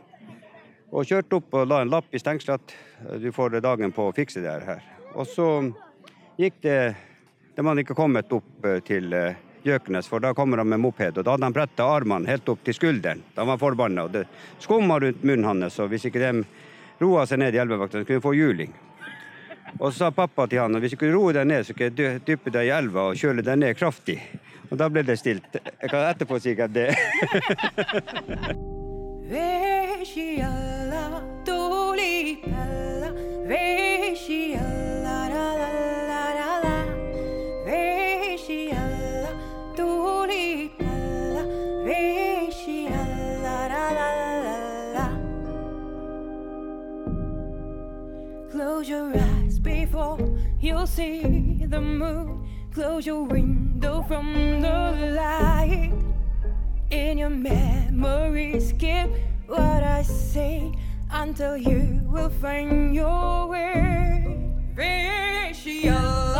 Og 0.91 1.07
kjørte 1.07 1.39
opp 1.39 1.55
og 1.55 1.69
la 1.71 1.81
en 1.81 1.93
lapp 1.93 2.11
i 2.11 2.19
stengselet 2.19 2.59
at 2.59 3.21
du 3.23 3.29
får 3.31 3.61
dagen 3.63 3.93
på 3.95 4.09
å 4.09 4.13
fikse 4.15 4.43
det 4.43 4.57
her. 4.67 4.83
Og 5.15 5.27
så 5.31 5.47
gikk 6.41 6.57
det 6.65 6.77
De 7.55 7.65
hadde 7.67 7.83
ikke 7.83 7.95
kommet 7.97 8.31
opp 8.33 8.65
eh, 8.65 8.79
til 8.87 9.11
Gjøknes, 9.61 10.07
for 10.09 10.19
da 10.23 10.31
kommer 10.33 10.57
han 10.57 10.69
med 10.71 10.79
moped. 10.81 11.17
Og 11.19 11.25
da 11.27 11.35
hadde 11.35 11.45
han 11.45 11.53
bretta 11.53 11.85
armene 11.85 12.25
helt 12.31 12.47
opp 12.49 12.63
til 12.65 12.73
skulderen. 12.73 13.19
Da 13.35 13.43
var 13.45 13.53
han 13.57 13.61
forbanna. 13.61 14.07
Og 14.07 14.15
det 14.15 14.23
skumma 14.63 14.95
rundt 15.03 15.21
munnen 15.27 15.45
hans, 15.45 15.77
og 15.83 15.91
hvis 15.91 16.07
ikke 16.09 16.21
de 16.23 16.31
roa 17.03 17.27
seg 17.29 17.37
ned 17.43 17.53
i 17.53 17.61
elvevakta, 17.61 18.01
kunne 18.01 18.17
de 18.17 18.23
få 18.25 18.33
juling. 18.33 18.71
Og 19.77 19.91
så 19.91 19.97
sa 20.01 20.09
pappa 20.11 20.47
til 20.49 20.59
han 20.63 20.73
at 20.75 20.81
hvis 20.81 20.95
du 20.95 20.97
ikke 20.97 21.11
roer 21.13 21.37
deg 21.37 21.45
ned, 21.51 21.67
så 21.67 21.75
kan 21.77 21.91
jeg 21.91 21.95
dy- 21.99 22.19
dyppe 22.31 22.49
deg 22.55 22.67
i 22.71 22.73
elva 22.79 23.01
og 23.11 23.19
kjøle 23.21 23.45
deg 23.45 23.61
ned 23.61 23.77
kraftig. 23.79 24.17
Og 24.71 24.79
da 24.81 24.89
ble 24.89 25.03
det 25.05 25.19
stilt. 25.21 25.51
Jeg 25.61 25.89
kan 25.93 26.07
etterpå 26.09 26.39
si 26.41 26.55
hva 26.57 26.67
det 26.71 26.89
Vescialla, 29.31 31.03
before 50.61 50.79
you 50.79 50.87
see 50.87 51.65
the 51.65 51.81
moon. 51.81 52.47
Close 52.73 53.05
your 53.05 53.23
window 53.23 54.03
from 54.07 54.61
the 54.61 55.13
light. 55.15 55.91
In 56.89 57.17
your 57.17 57.29
memory, 57.29 58.59
skip 58.59 59.09
what 59.47 59.83
I 59.83 60.03
say 60.03 60.71
until 61.11 61.57
you 61.57 62.01
will 62.05 62.29
find 62.29 62.95
your 62.95 63.47
way. 63.47 64.37
Vescialla, 64.75 66.30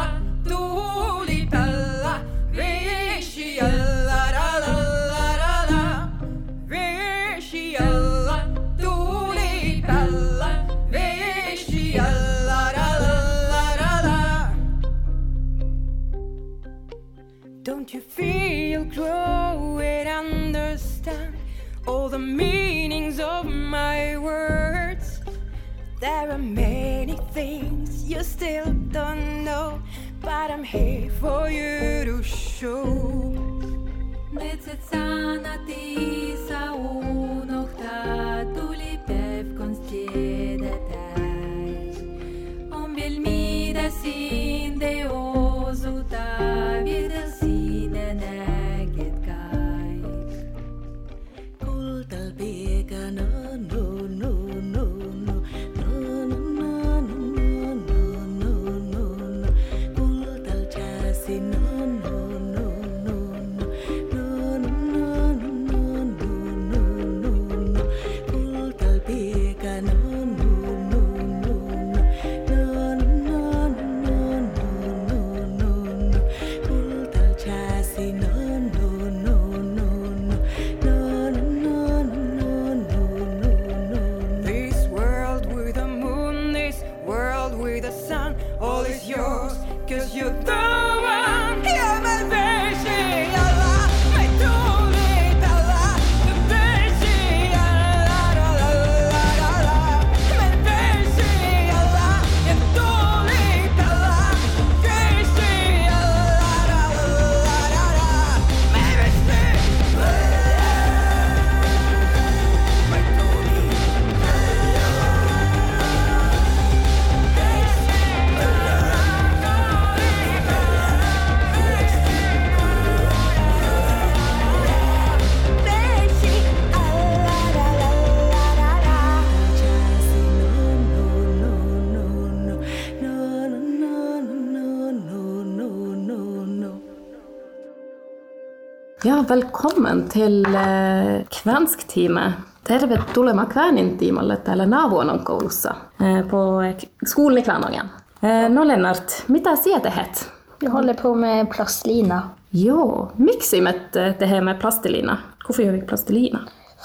Ja, 139.03 139.25
velkommen 139.29 140.09
til 140.09 140.45
eh, 140.45 141.23
Kvensktimen. 141.29 142.33
Tervetuloa 142.63 143.45
Kvänintiimalle 143.45 144.37
täällä 144.37 144.65
Navuonon 144.65 145.25
koulussa 145.25 145.75
eh, 146.01 146.27
på 146.27 146.61
eh, 146.61 146.75
skolan 147.05 147.37
i 147.37 147.41
Kvänången. 147.41 147.89
Eh, 148.21 148.49
no 148.49 148.67
Lennart, 148.67 149.23
mitä 149.27 149.55
sinä 149.55 149.79
tehet? 149.79 150.31
Jag 150.61 150.71
håller 150.71 150.93
på 150.93 151.15
med 151.15 151.49
plastlina. 151.49 152.29
Jo, 152.51 153.11
miksi 153.17 153.61
me 153.61 153.73
det 153.91 154.25
her 154.25 154.41
med 154.41 154.59
plastelina? 154.59 155.17
Hvorfor 155.47 155.63
gjør 155.63 155.71
vi 155.71 155.81
plastelina? 155.81 156.39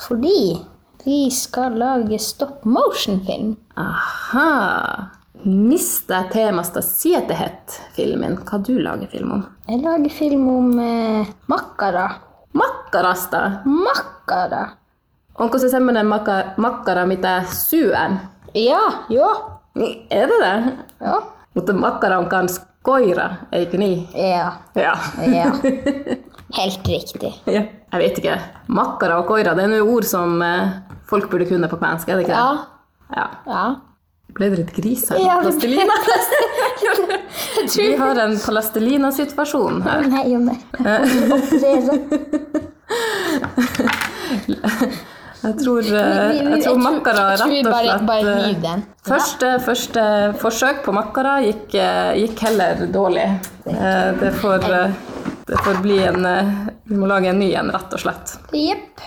Fordi 0.09 0.67
vi 1.05 1.31
skal 1.31 1.79
lage 1.79 2.19
stop 2.19 2.65
motion-film. 2.65 3.57
Aha! 3.75 5.16
Mistä 5.45 6.25
teemasta 6.33 6.81
sinä 6.81 7.21
tehet 7.21 7.83
filmin? 7.93 8.39
Hva 8.51 8.59
du 8.69 8.85
lager 8.85 9.07
film 9.09 9.31
om? 9.33 9.43
Jeg 9.69 9.81
lager 9.83 10.11
film 10.11 10.49
om 10.49 10.79
eh, 10.79 11.29
makkara. 11.47 12.11
Makkarasta? 12.53 13.51
Makkara? 13.65 14.69
Onko 15.39 15.59
se 15.59 15.69
semmoinen 15.69 16.07
maka, 16.07 16.33
makkara, 16.57 17.07
mitä 17.07 17.43
syön? 17.51 18.21
Ja, 18.55 18.93
joo. 19.09 19.51
Niin, 19.75 20.07
Er 20.11 20.29
det 20.29 20.41
det? 20.41 20.75
Joo. 21.07 21.33
Mutta 21.55 21.73
makkara 21.73 22.19
on 22.19 22.27
kans 22.27 22.61
koira, 22.83 23.31
eikö 23.53 23.77
niin? 23.79 24.09
Ja. 24.15 24.53
Ja. 24.75 24.97
Ja. 25.37 25.45
Helt 26.59 26.87
riktig. 26.89 27.33
ja. 27.47 27.63
Jeg 27.93 27.99
vet 28.01 28.19
ikke. 28.19 28.41
Makkara 28.67 29.19
og 29.19 29.27
koira, 29.27 29.55
det 29.55 29.65
er 29.65 29.69
noen 29.69 29.89
ord 29.97 30.05
som 30.05 30.43
eh, 30.43 30.69
folk 31.11 31.31
burde 31.31 31.45
kunne 31.49 31.69
på 31.69 31.77
kvensk, 31.77 32.09
er 32.09 32.17
det 32.17 32.21
ikke 32.27 32.33
det? 32.33 32.39
Ja. 32.39 32.57
Ja. 33.17 33.27
Ja. 33.47 33.65
Ble 34.37 34.51
det 34.53 34.57
litt 34.61 34.73
gris 34.77 35.07
her? 35.11 35.21
Ja, 35.25 35.39
Plastelina? 35.41 35.97
Vi 37.77 37.97
har 37.97 38.19
en 38.21 38.35
plastelina-situasjon 38.39 39.83
her. 39.87 40.09
Nei 40.13 40.27
og 40.37 40.43
nei. 40.45 40.59
Jeg 45.47 45.55
tror, 45.61 45.83
eh, 45.85 46.37
jeg 46.37 46.63
tror 46.65 46.79
makkara 46.83 47.25
jeg 47.31 47.39
tror 47.41 47.51
vi 47.53 47.61
rett 47.67 47.75
og 47.77 48.09
slett 48.09 48.65
eh. 48.67 48.81
Første, 49.07 49.51
første 49.63 50.05
forsøk 50.43 50.81
på 50.87 50.95
makkara 50.97 51.37
gikk, 51.45 51.77
eh, 51.79 52.13
gikk 52.25 52.43
heller 52.49 52.87
dårlig. 52.93 53.27
Eh, 53.67 54.09
Det 54.21 54.33
får, 54.41 54.67
eh, 54.73 54.91
det 55.47 55.61
får 55.65 55.81
bli 55.85 55.99
en 56.03 56.27
eh, 56.27 56.51
Vi 56.85 56.97
må 56.99 57.07
lage 57.07 57.31
en 57.31 57.39
ny 57.39 57.53
en, 57.55 57.71
rett 57.71 57.95
og 57.95 58.01
slett. 58.03 58.37
Jepp. 58.53 59.01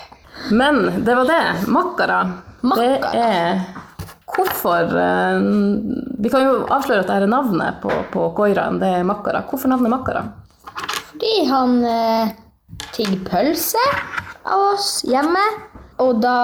Men 0.52 1.04
det 1.04 1.16
var 1.16 1.26
det. 1.26 1.44
Makkara. 1.68 2.22
Det 2.62 2.92
er 3.16 3.62
Hvorfor 4.36 4.94
eh, 5.02 5.40
Vi 6.22 6.30
kan 6.32 6.46
jo 6.46 6.66
avsløre 6.70 7.04
at 7.04 7.10
dette 7.12 7.30
navnet 7.32 7.80
på, 7.84 7.92
på 8.14 8.30
koiraen. 8.38 8.80
Det 8.82 8.92
er 9.00 9.08
makkara. 9.08 9.44
Hvorfor 9.50 9.72
navnet 9.72 9.94
makkara? 9.94 10.26
Fordi 11.10 11.36
han 11.50 11.78
eh, 11.90 12.34
tigger 12.94 13.24
pølse 13.28 13.86
av 14.46 14.68
oss 14.74 15.00
hjemme. 15.08 15.44
Og 16.00 16.22
da, 16.24 16.36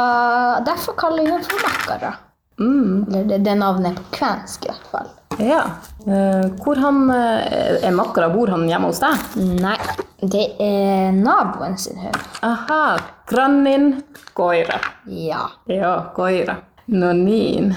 derfor 0.67 0.98
kaller 1.00 1.24
vi 1.24 1.32
ham 1.32 1.43
for 1.45 1.62
makkara. 1.63 2.15
Eller 2.60 3.24
det, 3.28 3.38
det 3.43 3.52
er 3.52 3.95
på 4.00 4.10
kvensk 4.15 4.65
i 4.65 4.71
hvert 4.71 4.89
fall. 4.91 5.08
Ja. 5.39 5.62
Eh, 6.08 6.45
Hvor 6.63 6.80
han 6.80 7.10
eh, 7.12 7.80
er 7.84 7.95
makkara? 7.95 8.30
Bor 8.32 8.52
han 8.54 8.67
hjemme 8.69 8.91
hos 8.91 9.02
deg? 9.04 9.26
Nei, 9.60 9.76
det 10.24 10.45
er 10.63 11.12
naboen 11.15 11.76
sin 11.82 12.00
hund. 12.00 12.21
Aha. 12.45 12.98
Grannin 13.28 14.02
koira. 14.38 14.80
Ja. 15.12 15.50
Ja, 15.71 15.98
koira. 16.15 16.60
No 16.88 17.13
niin. 17.13 17.71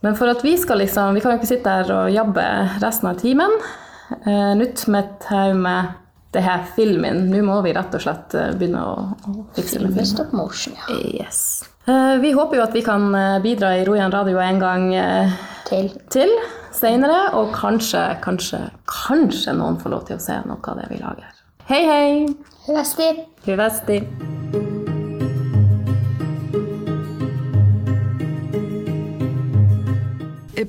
Men 0.00 0.16
for 0.16 0.28
at 0.28 0.44
vi 0.44 0.54
skal 0.60 0.78
liksom 0.80 1.14
Vi 1.14 1.20
kan 1.20 1.32
jo 1.34 1.38
ikke 1.40 1.48
sitte 1.50 1.70
her 1.70 1.90
og 1.92 2.10
jobbe 2.12 2.44
resten 2.82 3.08
av 3.10 3.18
timen. 3.20 3.52
Eh, 4.26 4.54
Nytt 4.58 4.86
med 4.92 5.04
et 5.04 5.56
med 5.56 5.92
det 6.34 6.42
her 6.42 6.64
filmen. 6.76 7.28
Nå 7.30 7.42
må 7.46 7.60
vi 7.62 7.72
rett 7.76 7.94
og 7.94 8.02
slett 8.02 8.34
eh, 8.34 8.50
begynne 8.58 8.80
å, 8.82 8.94
å 9.30 9.44
fikse 9.54 9.78
med 9.80 9.94
film. 9.94 10.08
stop 10.10 10.32
motion, 10.34 10.74
ja. 10.74 10.96
Yes. 11.22 11.62
Eh, 11.86 12.16
Vi 12.20 12.32
håper 12.34 12.58
jo 12.58 12.64
at 12.66 12.74
vi 12.74 12.82
kan 12.82 13.06
eh, 13.14 13.38
bidra 13.44 13.76
i 13.78 13.84
Rojan 13.86 14.12
radio 14.12 14.40
en 14.42 14.58
gang 14.58 14.88
eh, 14.94 15.30
Til. 15.68 15.92
til 16.10 16.32
senere, 16.74 17.30
og 17.38 17.52
kanskje, 17.54 18.02
kanskje, 18.24 18.58
kanskje 18.90 19.54
noen 19.56 19.78
får 19.80 19.94
lov 19.94 20.04
til 20.10 20.18
å 20.18 20.24
se 20.26 20.40
noe 20.44 20.58
av 20.74 20.80
det 20.82 20.90
vi 20.90 20.98
lager. 21.00 21.30
Hei, 21.70 21.84
hei! 21.86 22.08
Hyvästi! 22.66 23.12
Hyvästi! 23.46 24.02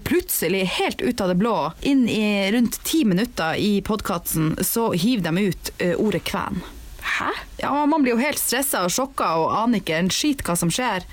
Plutselig, 0.04 0.64
helt 0.66 1.02
ut 1.02 1.22
av 1.22 1.28
det 1.32 1.36
blå, 1.40 1.72
inn 1.82 2.10
i 2.10 2.52
rundt 2.52 2.84
ti 2.84 3.06
minutter 3.06 3.56
i 3.56 3.82
podkasten, 3.82 4.56
så 4.62 4.92
hiver 4.94 5.24
de 5.32 5.50
ut 5.50 5.72
eh, 5.78 5.96
ordet 5.96 6.24
kven. 6.24 6.62
Hæ? 7.06 7.32
Ja, 7.58 7.86
Man 7.86 8.04
blir 8.04 8.16
jo 8.16 8.22
helt 8.22 8.40
stressa 8.42 8.84
og 8.86 8.92
sjokka 8.92 9.28
og 9.40 9.52
aner 9.56 9.80
ikke 9.80 10.00
en 10.00 10.10
skit 10.12 10.42
hva 10.46 10.56
som 10.58 10.72
skjer. 10.74 11.06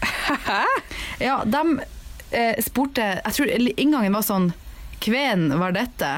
Hæ? 0.48 0.62
Ja, 1.20 1.42
de 1.44 1.62
eh, 2.32 2.56
spurte 2.64 3.04
Jeg 3.20 3.34
tror 3.36 3.52
inngangen 3.76 4.16
var 4.16 4.24
sånn 4.26 4.52
Kven 5.02 5.50
var 5.58 5.74
dette? 5.76 6.08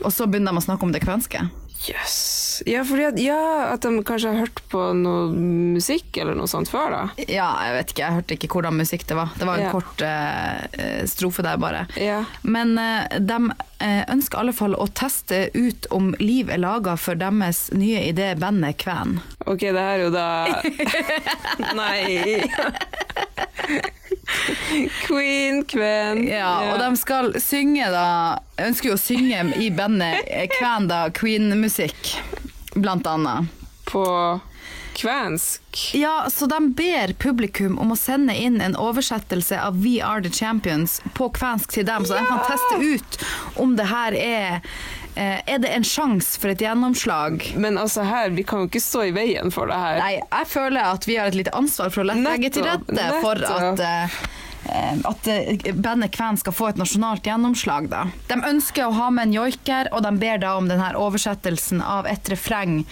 Og 0.00 0.12
så 0.14 0.26
begynner 0.26 0.54
de 0.54 0.62
å 0.62 0.64
snakke 0.64 0.86
om 0.86 0.92
det 0.94 1.02
kvenske. 1.04 1.44
Jøss. 1.84 2.62
Ja, 2.70 2.80
at, 2.80 3.18
ja, 3.20 3.38
at 3.74 3.82
de 3.84 3.90
kanskje 4.06 4.30
har 4.32 4.44
hørt 4.46 4.60
på 4.72 4.80
noe 4.96 5.26
musikk 5.74 6.16
eller 6.22 6.36
noe 6.38 6.48
sånt 6.48 6.70
før, 6.70 6.90
da. 6.94 7.00
Ja, 7.28 7.48
jeg 7.66 7.74
vet 7.76 7.92
ikke, 7.92 8.04
jeg 8.06 8.16
hørte 8.20 8.36
ikke 8.38 8.50
hvordan 8.54 8.78
musikk 8.78 9.04
det 9.10 9.16
var. 9.18 9.32
Det 9.36 9.48
var 9.48 9.58
en 9.58 9.66
Ja. 9.66 9.72
kort 9.74 10.04
eh, 10.06 11.04
strofe 11.10 11.42
der, 11.44 11.58
bare. 11.60 11.84
Ja. 12.00 12.22
Men 12.42 12.78
eh, 12.78 13.18
de 13.20 13.40
ønsker 14.08 14.38
i 14.38 14.40
alle 14.44 14.54
fall 14.56 14.74
å 14.80 14.86
teste 14.96 15.48
ut 15.54 15.86
om 15.92 16.12
liv 16.22 16.48
er 16.54 16.62
laga 16.62 16.94
for 16.96 17.18
deres 17.20 17.66
nye 17.76 18.00
idé, 18.08 18.30
bandet 18.40 18.78
Kven. 18.80 19.18
Ok, 19.44 19.66
det 19.66 19.74
her 19.76 19.98
er 19.98 20.04
jo 20.06 20.14
da 20.14 20.62
Nei. 21.80 22.40
Queen, 25.06 25.64
Kven. 25.64 26.24
Ja, 26.28 26.72
og 26.72 26.80
de 26.82 26.88
skal 27.00 27.34
synge 27.42 27.90
da 27.92 28.06
Ønsker 28.64 28.92
jo 28.92 28.96
å 28.96 29.00
synge 29.00 29.42
i 29.58 29.70
bandet 29.74 30.28
Kven, 30.54 30.88
da, 30.90 31.08
Queen-musikk, 31.14 32.14
blant 32.74 33.06
annet. 33.10 33.50
På 33.88 34.04
kvensk? 34.94 35.94
Ja, 35.94 36.26
så 36.30 36.46
de 36.46 36.60
ber 36.78 37.12
publikum 37.18 37.78
om 37.78 37.92
å 37.92 37.98
sende 37.98 38.34
inn 38.38 38.60
en 38.62 38.76
oversettelse 38.78 39.58
av 39.60 39.80
We 39.82 39.98
Are 40.04 40.22
The 40.22 40.30
Champions 40.30 41.00
på 41.18 41.28
kvensk 41.34 41.74
til 41.74 41.86
dem, 41.88 42.06
så 42.06 42.18
de 42.18 42.26
kan 42.28 42.44
teste 42.46 42.78
ut 42.78 43.18
om 43.60 43.74
det 43.78 43.88
her 43.90 44.18
er 44.18 44.76
Er 45.16 45.58
det 45.62 45.70
en 45.70 45.84
sjanse 45.86 46.40
for 46.40 46.50
et 46.50 46.62
gjennomslag? 46.62 47.44
Men 47.56 47.78
altså 47.78 48.02
her, 48.02 48.32
vi 48.34 48.42
kan 48.46 48.64
jo 48.64 48.70
ikke 48.70 48.82
stå 48.82 49.04
i 49.08 49.12
veien 49.14 49.52
for 49.54 49.70
det 49.70 49.76
her. 49.78 49.98
Nei, 50.02 50.14
jeg 50.20 50.48
føler 50.50 50.88
at 50.94 51.06
vi 51.08 51.18
har 51.20 51.30
et 51.30 51.38
lite 51.38 51.52
ansvar 51.54 51.92
for 51.94 52.02
å 52.02 52.08
legge 52.08 52.50
til 52.56 52.66
Nettopp, 52.66 52.90
rette 52.90 53.20
for 53.22 53.44
at 53.46 53.82
eh, 53.84 54.16
eh, 54.74 55.02
at 55.06 55.30
eh, 55.30 55.72
bandet 55.74 56.14
Kven 56.16 56.40
skal 56.40 56.56
få 56.56 56.72
et 56.72 56.80
nasjonalt 56.80 57.26
gjennomslag. 57.30 57.90
Da. 57.92 58.06
De 58.30 58.40
ønsker 58.50 58.88
å 58.88 58.94
ha 58.98 59.10
med 59.14 59.28
en 59.28 59.36
joiker, 59.38 59.92
og 59.94 60.02
de 60.06 60.14
ber 60.18 60.40
da 60.42 60.56
om 60.58 60.70
denne 60.70 60.90
oversettelsen 60.98 61.82
av 61.84 62.08
et 62.10 62.32
refreng 62.32 62.82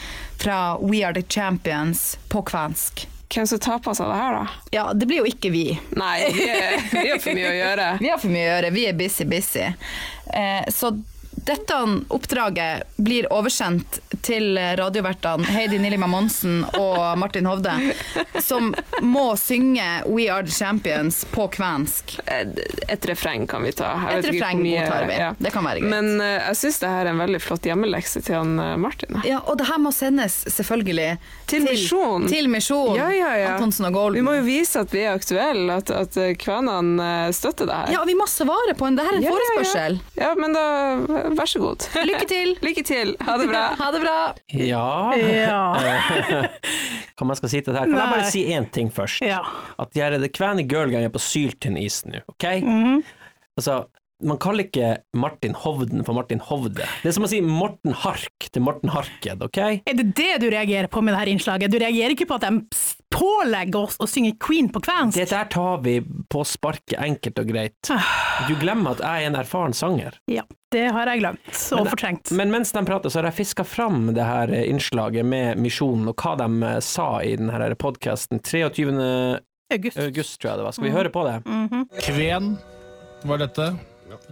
fra 0.42 0.76
We 0.78 1.02
Are 1.02 1.16
The 1.16 1.26
Champions 1.26 2.12
på 2.30 2.44
kvensk. 2.52 3.08
Hvem 3.32 3.46
som 3.48 3.58
tar 3.64 3.78
på 3.80 3.94
seg 3.96 4.10
det 4.12 4.16
her, 4.18 4.34
da? 4.36 4.64
Ja, 4.74 4.82
det 4.92 5.06
blir 5.08 5.22
jo 5.22 5.28
ikke 5.30 5.48
vi. 5.54 5.64
Nei, 5.96 6.16
vi, 6.36 6.44
er, 6.52 6.74
vi 6.92 7.06
har 7.08 7.22
for 7.22 7.32
mye 7.38 7.48
å 7.48 7.54
gjøre. 7.56 7.86
Vi 8.02 8.10
har 8.12 8.20
for 8.20 8.34
mye 8.34 8.44
å 8.44 8.50
gjøre, 8.50 8.70
vi 8.76 8.82
er 8.90 8.98
busy, 8.98 9.24
busy. 9.24 9.64
Eh, 10.36 10.68
så 10.68 10.90
dette 11.48 11.80
oppdraget 12.14 12.86
blir 13.02 13.26
oversendt 13.32 14.00
til 14.22 14.54
radiovertene 14.78 15.46
Heidi 15.50 15.80
Nillima 15.82 16.06
Monsen 16.06 16.62
og 16.78 17.18
Martin 17.18 17.48
Hovde, 17.50 17.74
som 18.40 18.70
må 19.02 19.32
synge 19.40 19.88
We 20.06 20.28
Are 20.30 20.46
The 20.46 20.54
Champions 20.54 21.24
på 21.34 21.48
kvensk. 21.56 22.18
Et 22.88 23.06
refreng 23.10 23.48
kan 23.50 23.64
vi 23.66 23.74
ta. 23.76 23.94
Jeg 24.12 24.22
Et 24.22 24.30
refreng 24.32 24.62
mottar 24.62 24.92
godtar 24.92 25.36
vi. 25.38 25.44
Det 25.44 25.50
kan 25.52 25.64
være 25.64 25.80
greit. 25.80 25.90
Men 25.90 26.20
uh, 26.20 26.26
jeg 26.48 26.58
syns 26.62 26.78
det 26.82 26.90
her 26.92 27.06
er 27.06 27.10
en 27.12 27.22
veldig 27.22 27.40
flott 27.42 27.66
hjemmelekse 27.68 28.22
til 28.24 28.38
han 28.38 28.54
eh, 28.62 28.74
Martin. 28.80 29.20
Ja, 29.26 29.40
og 29.46 29.58
det 29.60 29.68
her 29.68 29.80
må 29.82 29.92
sendes 29.94 30.42
selvfølgelig 30.50 31.08
Til 31.50 31.64
Misjon. 31.66 32.26
Til 32.30 32.48
Misjon. 32.52 32.96
Ja, 32.98 33.08
ja, 33.14 33.32
ja. 33.38 33.50
Antonsen 33.56 33.86
og 33.88 33.96
Golden. 33.96 34.20
Vi 34.20 34.26
må 34.26 34.36
jo 34.38 34.44
vise 34.46 34.82
at 34.82 34.92
vi 34.94 35.04
er 35.04 35.16
aktuelle, 35.16 35.78
at, 35.82 35.92
at 35.94 36.18
eh, 36.20 36.34
kvenene 36.40 37.10
støtter 37.34 37.68
det 37.68 37.78
her. 37.80 37.94
Ja, 37.96 38.02
og 38.02 38.10
vi 38.10 38.16
må 38.18 38.28
svare 38.30 38.76
på 38.78 38.88
en 38.88 38.98
Det 38.98 39.06
her 39.06 39.16
er 39.16 39.20
en 39.20 39.26
Ja, 39.26 39.32
ja, 39.32 39.36
ja. 39.36 39.56
forespørsel. 39.56 39.98
Ja, 40.18 40.32
men 40.38 40.56
da 40.56 40.66
vær 41.38 41.48
så 41.50 41.60
god. 41.62 41.86
Lykke 42.08 42.26
til. 42.30 42.52
Lykke 42.64 42.84
til. 42.86 43.14
Ha 43.26 43.36
det 43.40 43.48
bra. 43.50 43.62
Ha 43.80 43.90
det 43.94 44.00
bra. 44.04 44.16
Ja, 44.58 44.84
Ja. 45.18 45.62
Hva 47.16 47.26
man 47.28 47.36
skal 47.38 47.52
si 47.52 47.60
til 47.60 47.74
det 47.74 47.80
her? 47.82 47.90
Kan 47.90 47.98
jeg 48.00 48.12
bare 48.16 48.30
si 48.32 48.44
én 48.56 48.66
ting 48.74 48.88
først? 48.94 49.20
Ja. 49.22 49.40
At 49.78 49.92
de 49.94 50.00
her 50.02 50.16
er 50.16 50.22
det 50.22 50.32
kvene 50.34 50.64
girl-gang 50.68 51.04
er 51.06 51.12
på 51.14 51.20
syltynn 51.22 51.76
is 51.78 52.00
nå, 52.08 52.22
OK? 52.32 52.46
Mhm. 52.64 53.02
Altså, 53.58 53.82
Man 54.22 54.38
kaller 54.42 54.66
ikke 54.68 54.94
Martin 55.18 55.54
Hovden 55.58 56.04
for 56.06 56.16
Martin 56.16 56.40
Hovde. 56.46 56.86
Det 57.02 57.10
er 57.10 57.14
som 57.16 57.26
å 57.26 57.30
si 57.30 57.40
Morten 57.44 57.94
Hark 58.04 58.48
til 58.52 58.64
Morten 58.64 58.92
Harked, 58.94 59.42
ok? 59.48 59.60
Er 59.82 59.98
det 59.98 60.08
det 60.18 60.32
du 60.44 60.48
reagerer 60.52 60.90
på 60.92 61.02
med 61.04 61.16
dette 61.16 61.34
innslaget? 61.34 61.72
Du 61.72 61.78
reagerer 61.82 62.14
ikke 62.14 62.28
på 62.30 62.38
at 62.38 62.46
de 62.46 62.62
pålegger 63.12 63.82
oss 63.82 63.98
å 64.00 64.08
synge 64.08 64.36
Queen 64.42 64.70
på 64.72 64.82
kvensk? 64.84 65.18
Det 65.18 65.28
der 65.32 65.50
tar 65.52 65.82
vi 65.84 65.98
på 66.02 66.44
sparket 66.48 66.98
enkelt 67.02 67.42
og 67.42 67.52
greit. 67.52 67.92
Du 68.48 68.54
glemmer 68.60 68.96
at 68.96 69.04
jeg 69.04 69.26
er 69.26 69.30
en 69.32 69.38
erfaren 69.42 69.76
sanger. 69.76 70.18
Ja, 70.30 70.46
det 70.72 70.86
har 70.94 71.10
jeg 71.12 71.22
glemt 71.22 71.62
og 71.76 71.90
fortrengt. 71.92 72.32
Men 72.38 72.52
mens 72.54 72.72
de 72.72 72.84
prater, 72.88 73.12
så 73.12 73.20
har 73.20 73.30
jeg 73.30 73.42
fiska 73.42 73.66
fram 73.68 74.12
det 74.16 74.26
her 74.26 74.52
innslaget 74.62 75.26
med 75.28 75.60
Misjonen, 75.60 76.08
og 76.12 76.16
hva 76.22 76.36
de 76.40 76.48
eh, 76.70 76.80
sa 76.84 77.08
i 77.26 77.34
denne 77.38 77.72
podkasten 77.78 78.40
23. 78.40 78.92
August. 79.72 80.36
tror 80.40 80.50
jeg 80.50 80.60
det 80.60 80.66
var. 80.66 80.76
Skal 80.76 80.88
vi 80.88 80.92
høre 80.92 81.12
på 81.12 81.24
det? 81.28 81.38
Kven 82.04 82.54
var 83.28 83.40
dette. 83.40 83.72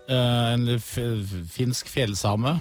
Eh, 0.09 0.53
en 0.55 0.67
finsk 0.81 1.89
fjellsame, 1.93 2.57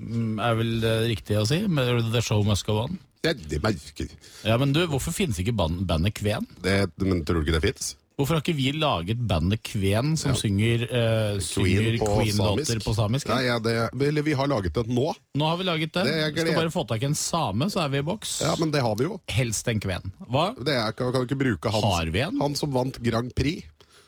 mm, 0.00 0.38
er 0.40 0.54
vel 0.60 0.74
riktig 1.10 1.36
å 1.40 1.46
si? 1.48 1.62
Med 1.68 2.12
The 2.12 2.22
Show 2.24 2.44
Must 2.46 2.66
Go 2.66 2.80
On. 2.86 2.98
Det 3.26 3.58
merker 3.58 4.06
Ja, 4.46 4.54
men 4.56 4.70
du, 4.72 4.84
hvorfor 4.86 5.10
finnes 5.12 5.38
ikke 5.42 5.54
ban- 5.56 5.84
bandet 5.84 6.14
Kven? 6.14 6.46
det, 6.62 6.92
Men 7.02 7.24
tror 7.24 7.42
du 7.42 7.46
ikke 7.50 7.60
det 7.60 7.64
fins? 7.74 7.96
Hvorfor 8.16 8.38
har 8.38 8.40
ikke 8.40 8.54
vi 8.56 8.70
laget 8.72 9.18
bandet 9.28 9.60
Kven 9.62 10.16
som 10.16 10.30
Ja. 10.30 10.36
synger, 10.40 10.84
eh, 10.88 11.38
synger 11.38 11.98
på 11.98 12.06
Queen-låter 12.16 12.78
på 12.80 12.94
samisk? 12.94 13.26
Nei, 13.28 13.42
ja, 13.44 13.58
det, 13.58 13.90
eller 13.92 14.22
vi 14.22 14.32
har 14.32 14.46
laget 14.46 14.72
det 14.72 14.86
nå. 14.88 15.12
Nå 15.36 15.44
har 15.44 15.56
vi 15.58 15.64
laget 15.64 15.92
det. 15.92 16.04
Det 16.06 16.46
Skal 16.46 16.54
bare 16.54 16.70
få 16.70 16.86
tak 16.88 17.02
i 17.02 17.06
en 17.06 17.14
same, 17.14 17.66
så 17.68 17.84
er 17.84 17.88
vi 17.90 17.98
i 17.98 18.02
boks. 18.02 18.40
Ja, 18.40 18.54
men 18.58 18.70
det 18.70 18.80
har 18.80 18.94
vi 18.96 19.04
jo. 19.04 19.20
Helst 19.28 19.68
en 19.68 19.80
kven. 19.80 20.12
Hva? 20.30 20.54
Det 20.56 20.72
er, 20.72 20.92
kan, 20.92 21.12
kan 21.12 21.26
vi 21.26 21.34
ikke 21.34 21.42
bruke 21.58 21.70
han, 21.70 21.82
Har 21.82 22.06
vi 22.06 22.20
en? 22.20 22.40
han 22.40 22.54
som 22.54 22.72
vant 22.72 22.96
Grand 23.02 23.34
Prix. 23.34 23.64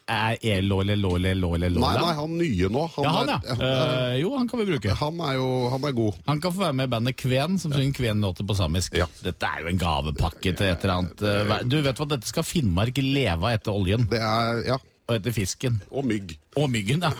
Er 0.08 0.38
Elole 0.40 0.94
Lole 0.96 1.34
Lole 1.36 1.68
Lole? 1.68 1.82
Nei, 1.84 2.00
nei, 2.00 2.12
han 2.16 2.36
nye 2.40 2.68
nå. 2.72 2.84
ja, 2.96 3.10
han, 3.12 3.28
ja. 3.28 3.38
er- 3.44 3.60
uh, 3.60 4.14
jo, 4.16 4.30
han 4.38 4.48
kan 4.48 4.62
vi 4.62 4.66
bruke. 4.70 4.94
Han 5.02 5.18
er 5.20 5.34
jo 5.36 5.48
han 5.74 5.84
er 5.84 5.92
god. 5.98 6.14
Han 6.30 6.40
kan 6.40 6.54
få 6.54 6.62
være 6.64 6.76
med 6.78 6.88
i 6.88 6.92
bandet 6.94 7.16
Kven, 7.20 7.58
som 7.60 7.74
synger 7.76 7.92
Kven-låter 7.98 8.46
på 8.48 8.56
samisk. 8.56 8.96
Dette 9.22 9.50
er 9.50 9.66
jo 9.66 9.68
en 9.74 9.80
gavepakke 9.82 10.54
til 10.56 10.70
et 10.70 10.84
eller 10.86 10.94
annet. 10.94 11.22
eh, 11.28 11.58
Du 11.68 11.76
vet 11.84 12.00
hva, 12.00 12.08
dette 12.14 12.30
skal 12.30 12.46
Finnmark 12.48 12.96
leve 13.04 13.36
av 13.44 13.52
etter 13.58 13.76
oljen. 13.76 14.08
Det 14.08 14.22
er, 14.24 14.62
ja. 14.72 14.78
Og 15.08 15.14
etter 15.18 15.32
fisken. 15.36 15.76
Og 15.92 16.04
mygg. 16.08 16.38
Og 16.56 16.70
myggen, 16.72 17.04
ja. 17.04 17.12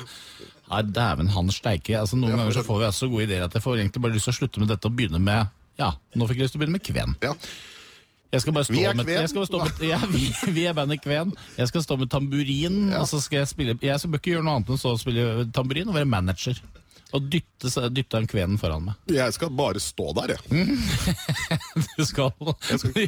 Nei, 0.69 0.83
dæven 0.93 1.29
han 1.33 1.49
steike. 1.53 1.95
Altså, 2.01 2.17
noen 2.21 2.37
ganger 2.37 2.57
så 2.57 2.65
får 2.65 2.81
vi 2.83 2.89
altså 2.89 3.07
så 3.07 3.13
gode 3.13 3.25
ideer 3.29 3.45
at 3.47 3.55
jeg 3.57 3.65
får 3.65 3.79
egentlig 3.83 4.03
bare 4.05 4.17
lyst 4.17 4.29
til 4.29 4.35
å 4.35 4.39
slutte 4.43 4.61
med 4.65 4.69
dette 4.73 4.89
og 4.89 4.97
begynne 4.97 5.21
med 5.21 5.47
Ja, 5.81 5.93
nå 6.17 6.27
fikk 6.29 6.41
jeg 6.41 6.49
lyst 6.49 6.57
til 6.57 6.61
å 6.61 6.65
begynne 6.65 6.81
med 6.81 6.85
Kven. 6.89 7.15
Jeg 8.33 8.43
skal 8.45 8.53
bare 8.53 8.67
stå 8.69 8.75
Vi 8.77 8.83
er 8.85 8.97
med, 8.97 9.09
jeg 9.09 9.29
stå 9.49 9.59
med 9.65 9.85
ja, 9.89 9.99
vi, 10.13 10.27
vi 10.53 10.65
er 10.69 10.75
bandet 10.77 11.01
Kven. 11.01 11.31
Jeg 11.57 11.71
skal 11.71 11.85
stå 11.85 11.97
med 11.97 12.11
tamburin, 12.13 12.93
og 12.93 13.07
så 13.09 13.23
skal 13.25 13.43
jeg 13.43 13.49
spille 13.49 13.79
Jeg 13.83 14.01
skal 14.01 14.13
bør 14.13 14.21
ikke 14.21 14.35
gjøre 14.35 14.45
noe 14.45 14.59
annet 14.59 14.75
enn 14.75 14.83
å 14.91 14.99
spille 15.01 15.47
tamburin 15.57 15.89
og 15.89 15.97
være 15.97 16.11
manager. 16.13 16.61
Og 17.17 17.25
dytte, 17.33 17.71
dytte 17.89 18.19
en 18.21 18.27
kvenen 18.29 18.59
foran 18.61 18.83
meg. 18.85 18.97
Jeg 19.09 19.33
skal 19.33 19.49
bare 19.57 19.81
stå 19.81 20.11
der, 20.19 20.35
jeg. 20.37 20.67
Du 21.99 22.05
skal, 22.05 22.33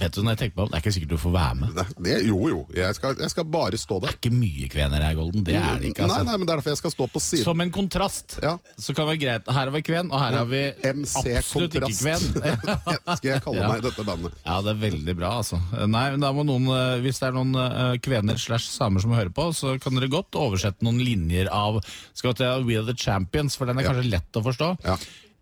Vet 0.00 0.14
du, 0.14 0.20
når 0.24 0.34
jeg 0.34 0.38
tenker 0.40 0.56
meg 0.58 0.64
om, 0.64 0.70
Det 0.70 0.76
er 0.76 0.82
ikke 0.82 0.92
sikkert 0.96 1.12
du 1.14 1.18
får 1.22 1.32
være 1.34 1.54
med. 1.60 1.78
Det, 2.04 2.14
jo, 2.26 2.38
jo. 2.50 2.58
Jeg 2.76 2.96
skal, 2.98 3.14
jeg 3.22 3.30
skal 3.32 3.46
bare 3.54 3.78
stå 3.80 3.98
der. 4.02 4.12
Det 4.12 4.14
er 4.14 4.18
ikke 4.20 4.34
mye 4.36 4.68
kvener 4.72 5.04
her, 5.06 5.14
Golden. 5.18 5.44
Det 5.46 5.54
er 5.56 5.78
det 5.80 5.92
ikke. 5.92 6.04
altså. 6.04 6.18
Nei, 6.20 6.26
nei, 6.28 6.36
men 6.40 6.48
det 6.48 6.54
er 6.54 6.60
derfor 6.60 6.74
jeg 6.74 6.80
skal 6.82 6.94
stå 6.94 7.08
på 7.14 7.22
siden. 7.22 7.44
Som 7.46 7.62
en 7.64 7.72
kontrast. 7.74 8.36
Så 8.42 8.94
kan 8.96 9.04
det 9.06 9.10
være 9.14 9.22
greit. 9.24 9.48
Her 9.54 9.60
har 9.70 9.72
vi 9.74 9.82
kven, 9.86 10.10
og 10.12 10.20
her 10.22 10.38
har 10.40 10.48
vi 10.50 10.62
MC 10.90 11.22
absolutt 11.38 11.78
ikke 11.78 11.88
Kontrast. 11.88 12.34
kven. 12.34 12.74
Skal 13.20 13.30
jeg 13.30 13.44
kalle 13.46 13.62
Ja. 13.64 13.70
meg 13.72 13.84
dette 13.86 14.04
bandet. 14.06 14.36
Ja, 14.44 14.58
det 14.66 14.74
er 14.74 14.80
veldig 14.84 15.16
bra, 15.22 15.32
altså. 15.40 15.60
Nei, 15.86 16.04
men 16.14 16.20
da 16.24 16.32
må 16.34 16.44
noen, 16.46 16.66
eh, 16.74 16.98
Hvis 17.04 17.20
det 17.22 17.28
er 17.30 17.36
noen 17.38 17.54
eh, 17.60 17.96
kvener 18.04 18.38
slash 18.40 18.68
samer 18.74 19.00
som 19.04 19.14
hører 19.14 19.32
på, 19.34 19.48
så 19.56 19.76
kan 19.82 19.94
dere 19.96 20.10
godt 20.12 20.34
oversette 20.38 20.84
noen 20.84 20.98
linjer 21.04 21.48
av 21.54 21.80
Skal 22.12 22.32
vi 22.32 22.38
til 22.42 22.66
We 22.68 22.76
Are 22.80 22.86
The 22.88 22.94
Champions, 22.98 23.13
for 23.58 23.66
den 23.70 23.78
er 23.78 23.86
kanskje 23.88 24.10
lett 24.10 24.36
å 24.40 24.42
forstå. 24.44 24.72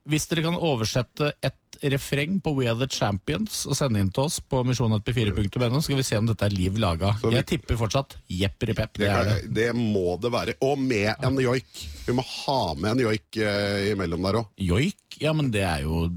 Hvis 0.02 0.24
dere 0.26 0.42
kan 0.42 0.56
oversette 0.58 1.28
et 1.46 1.76
refreng 1.92 2.40
på 2.42 2.50
We 2.56 2.66
Are 2.66 2.74
The 2.78 2.88
Champions 2.90 3.60
og 3.70 3.76
sende 3.78 4.00
inn 4.02 4.08
til 4.14 4.24
oss 4.24 4.40
på 4.42 4.64
misjonetp4.no, 4.66 5.78
skal 5.82 5.98
vi 6.00 6.02
se 6.06 6.18
om 6.18 6.26
dette 6.26 6.46
er 6.48 6.54
liv 6.54 6.78
laga. 6.82 7.12
Jeg 7.30 7.46
tipper 7.46 7.78
fortsatt 7.78 8.16
jepp 8.26 8.66
i 8.66 8.74
pep. 8.74 8.98
Det 8.98 9.10
det. 9.28 9.36
Det 9.54 9.68
må 9.78 10.16
det 10.22 10.32
være. 10.34 10.56
Og 10.66 10.78
med 10.78 11.22
en 11.22 11.38
joik. 11.42 11.84
Vi 12.08 12.14
må 12.18 12.24
ha 12.26 12.74
med 12.74 12.96
en 12.96 13.04
joik 13.06 13.38
eh, 13.38 13.92
imellom 13.92 14.26
der 14.26 14.40
òg. 14.42 14.50
Joik? 14.58 14.98
Ja, 15.22 15.32
men 15.38 15.52
det 15.54 15.62
er 15.62 15.84
jo 15.86 16.08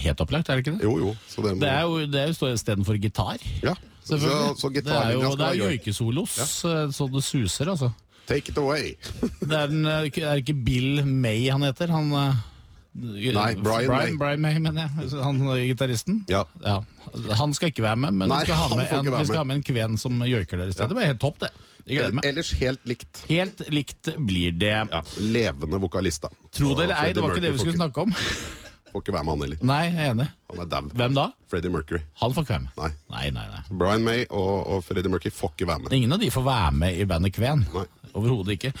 helt 0.00 0.24
opplagt, 0.24 0.48
er 0.48 0.56
det 0.56 0.64
ikke 0.64 0.78
det? 0.78 0.86
Jo, 0.88 0.96
jo. 1.02 1.12
Så 1.28 1.44
det, 1.44 1.52
må... 1.58 1.60
Det 1.66 1.72
er 1.74 1.82
jo, 1.84 1.98
det 2.08 2.22
er 2.22 2.32
jo 2.32 2.52
istedenfor 2.54 3.00
gitar. 3.02 3.44
Ja. 3.64 3.76
Så, 4.04 4.18
Så- 4.20 4.54
så 4.60 4.68
det 4.72 4.84
er 4.88 5.12
jo 5.16 5.30
det 5.36 5.46
er 5.46 5.60
joikesolos 5.62 6.34
ja. 6.36 6.44
så 6.92 7.06
det 7.12 7.22
suser, 7.24 7.70
altså. 7.72 7.92
Take 8.26 8.52
it 8.52 8.58
away. 8.58 8.94
Det 9.40 9.52
er, 9.52 9.70
den, 9.70 9.84
eh, 9.86 10.08
er 10.08 10.34
det 10.34 10.44
ikke 10.44 10.56
Bill 10.64 11.04
May 11.04 11.48
han 11.50 11.64
heter? 11.66 11.92
Han, 11.92 12.10
eh, 12.12 12.42
Nei, 12.94 13.50
Brian 13.58 13.90
May. 13.90 14.16
Brian 14.16 14.40
May, 14.40 14.58
mener 14.62 14.86
jeg. 14.86 15.20
Han 15.24 15.40
eh, 15.50 15.64
gitaristen? 15.72 16.22
Ja. 16.30 16.44
Han 17.40 17.54
skal 17.56 17.72
ikke 17.72 17.82
være 17.84 17.98
med, 18.06 18.14
men 18.14 18.30
Nei, 18.30 18.44
vi 18.44 18.50
skal 18.52 18.60
ha 18.62 18.68
med, 18.76 18.88
en, 18.88 19.12
vi 19.18 19.28
skal 19.28 19.40
ha 19.42 19.46
med 19.50 19.60
en 19.60 19.66
kven 19.66 19.98
som 20.00 20.22
joiker 20.24 20.62
der 20.62 20.70
i 20.70 20.76
stedet. 20.76 20.92
Det 20.92 21.00
var 21.00 21.08
helt 21.10 21.22
topp, 21.22 21.40
det. 21.42 21.52
Ellers 22.24 22.54
helt 22.56 22.86
likt. 22.88 23.24
Helt 23.28 23.60
likt 23.68 24.14
blir 24.16 24.54
det. 24.56 24.76
Levende 25.20 25.80
vokalist, 25.82 26.24
da. 26.24 26.30
Tro 26.54 26.72
det 26.78 26.86
eller 26.88 27.02
ei, 27.02 27.12
det 27.12 27.24
var 27.24 27.34
ikke 27.34 27.44
det 27.44 27.56
vi 27.58 27.64
skulle 27.66 27.76
snakke 27.76 28.06
om. 28.06 28.14
Får 28.94 29.02
ikke 29.02 29.12
være 29.16 29.26
med 29.26 29.34
han 29.34 29.42
heller. 29.42 29.62
Nei, 29.66 29.80
jeg 29.88 29.98
er 30.06 30.12
enig. 30.14 30.28
Han 30.52 30.60
er 30.62 30.66
dau. 30.70 30.88
Hvem 30.94 31.14
da? 31.16 31.24
Freddie 31.50 31.72
Mercury. 31.74 31.98
Han 32.22 32.34
får 32.36 32.44
ikke 32.46 32.54
være 32.54 32.62
med. 32.62 32.74
Nei. 32.78 32.90
Nei, 33.10 33.24
nei, 33.34 33.46
nei. 33.50 33.62
Brian 33.80 34.04
May 34.06 34.22
og, 34.28 34.52
og 34.70 34.84
Freddie 34.86 35.10
Mercury 35.10 35.34
får 35.34 35.50
ikke 35.56 35.66
være 35.72 35.82
med. 35.82 35.96
Ingen 35.98 36.14
av 36.14 36.22
de 36.22 36.28
får 36.30 36.44
være 36.46 36.68
med 36.78 37.00
i 37.02 37.06
bandet 37.10 37.34
Kven. 37.34 37.66
Overhodet 38.14 38.52
ikke. 38.58 38.72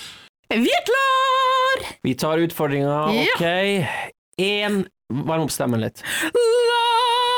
Vi 0.54 0.70
er 0.70 0.84
klar! 0.86 1.86
Vi 2.04 2.14
tar 2.14 2.38
utfordringa, 2.38 2.98
Ja. 3.12 3.24
ok. 3.34 3.44
Én 4.38 4.84
Varm 5.10 5.42
opp 5.44 5.50
stemmen 5.52 5.80
litt. 5.80 6.02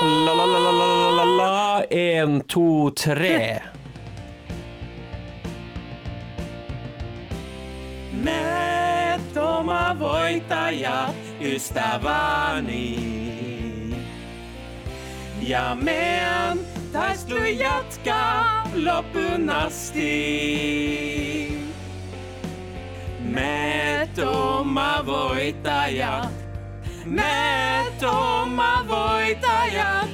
La, 0.00 0.32
la, 0.34 0.44
la, 0.44 0.58
la, 0.58 0.70
la, 0.70 0.86
la, 0.86 1.10
la, 1.16 1.24
la. 1.24 1.82
En, 1.90 2.40
to, 2.48 2.90
tre. 2.96 3.60
Me 8.12 9.18
toma 9.34 9.94
voitaja 9.98 11.08
ystäväni. 11.40 13.16
Ja 15.40 15.74
meidän 15.74 16.58
taistelu 16.92 17.44
jatkaa 17.44 18.68
loppuun 18.74 19.50
asti. 19.50 20.06
Me 23.36 24.08
toma 24.14 25.02
voitajat, 25.06 26.32
me 27.04 27.84
toma 28.00 28.84
voitajat. 28.88 30.08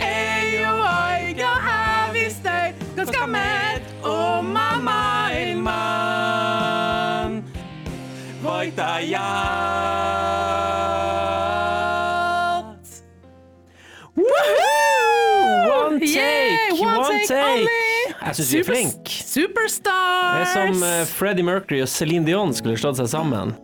Ei 0.00 0.64
oo 0.66 0.82
aika 0.82 1.54
hävistä, 1.60 2.72
koska 2.96 3.26
me 3.26 3.82
oma 4.02 4.78
maailman 4.82 5.64
voitajat. 11.76 12.86
Woohoo! 14.16 15.86
One 15.86 16.00
take, 16.00 16.08
Yeah, 16.16 16.72
one 16.80 16.98
one 16.98 17.18
take 17.18 17.28
take. 17.28 17.75
Jeg 18.26 18.38
syns 18.40 18.52
vi 18.52 18.58
er 18.58 18.66
flinke. 18.66 19.12
flinke. 19.12 19.28
Det 20.36 20.42
er 20.42 20.50
som 20.50 20.82
eh, 20.82 21.04
Freddie 21.06 21.46
Mercury 21.46 21.82
og 21.84 21.90
Celine 21.90 22.26
Dion 22.26 22.54
skulle 22.56 22.78
slått 22.80 22.98
seg 22.98 23.10
sammen. 23.12 23.54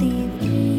Leave. 0.00 0.69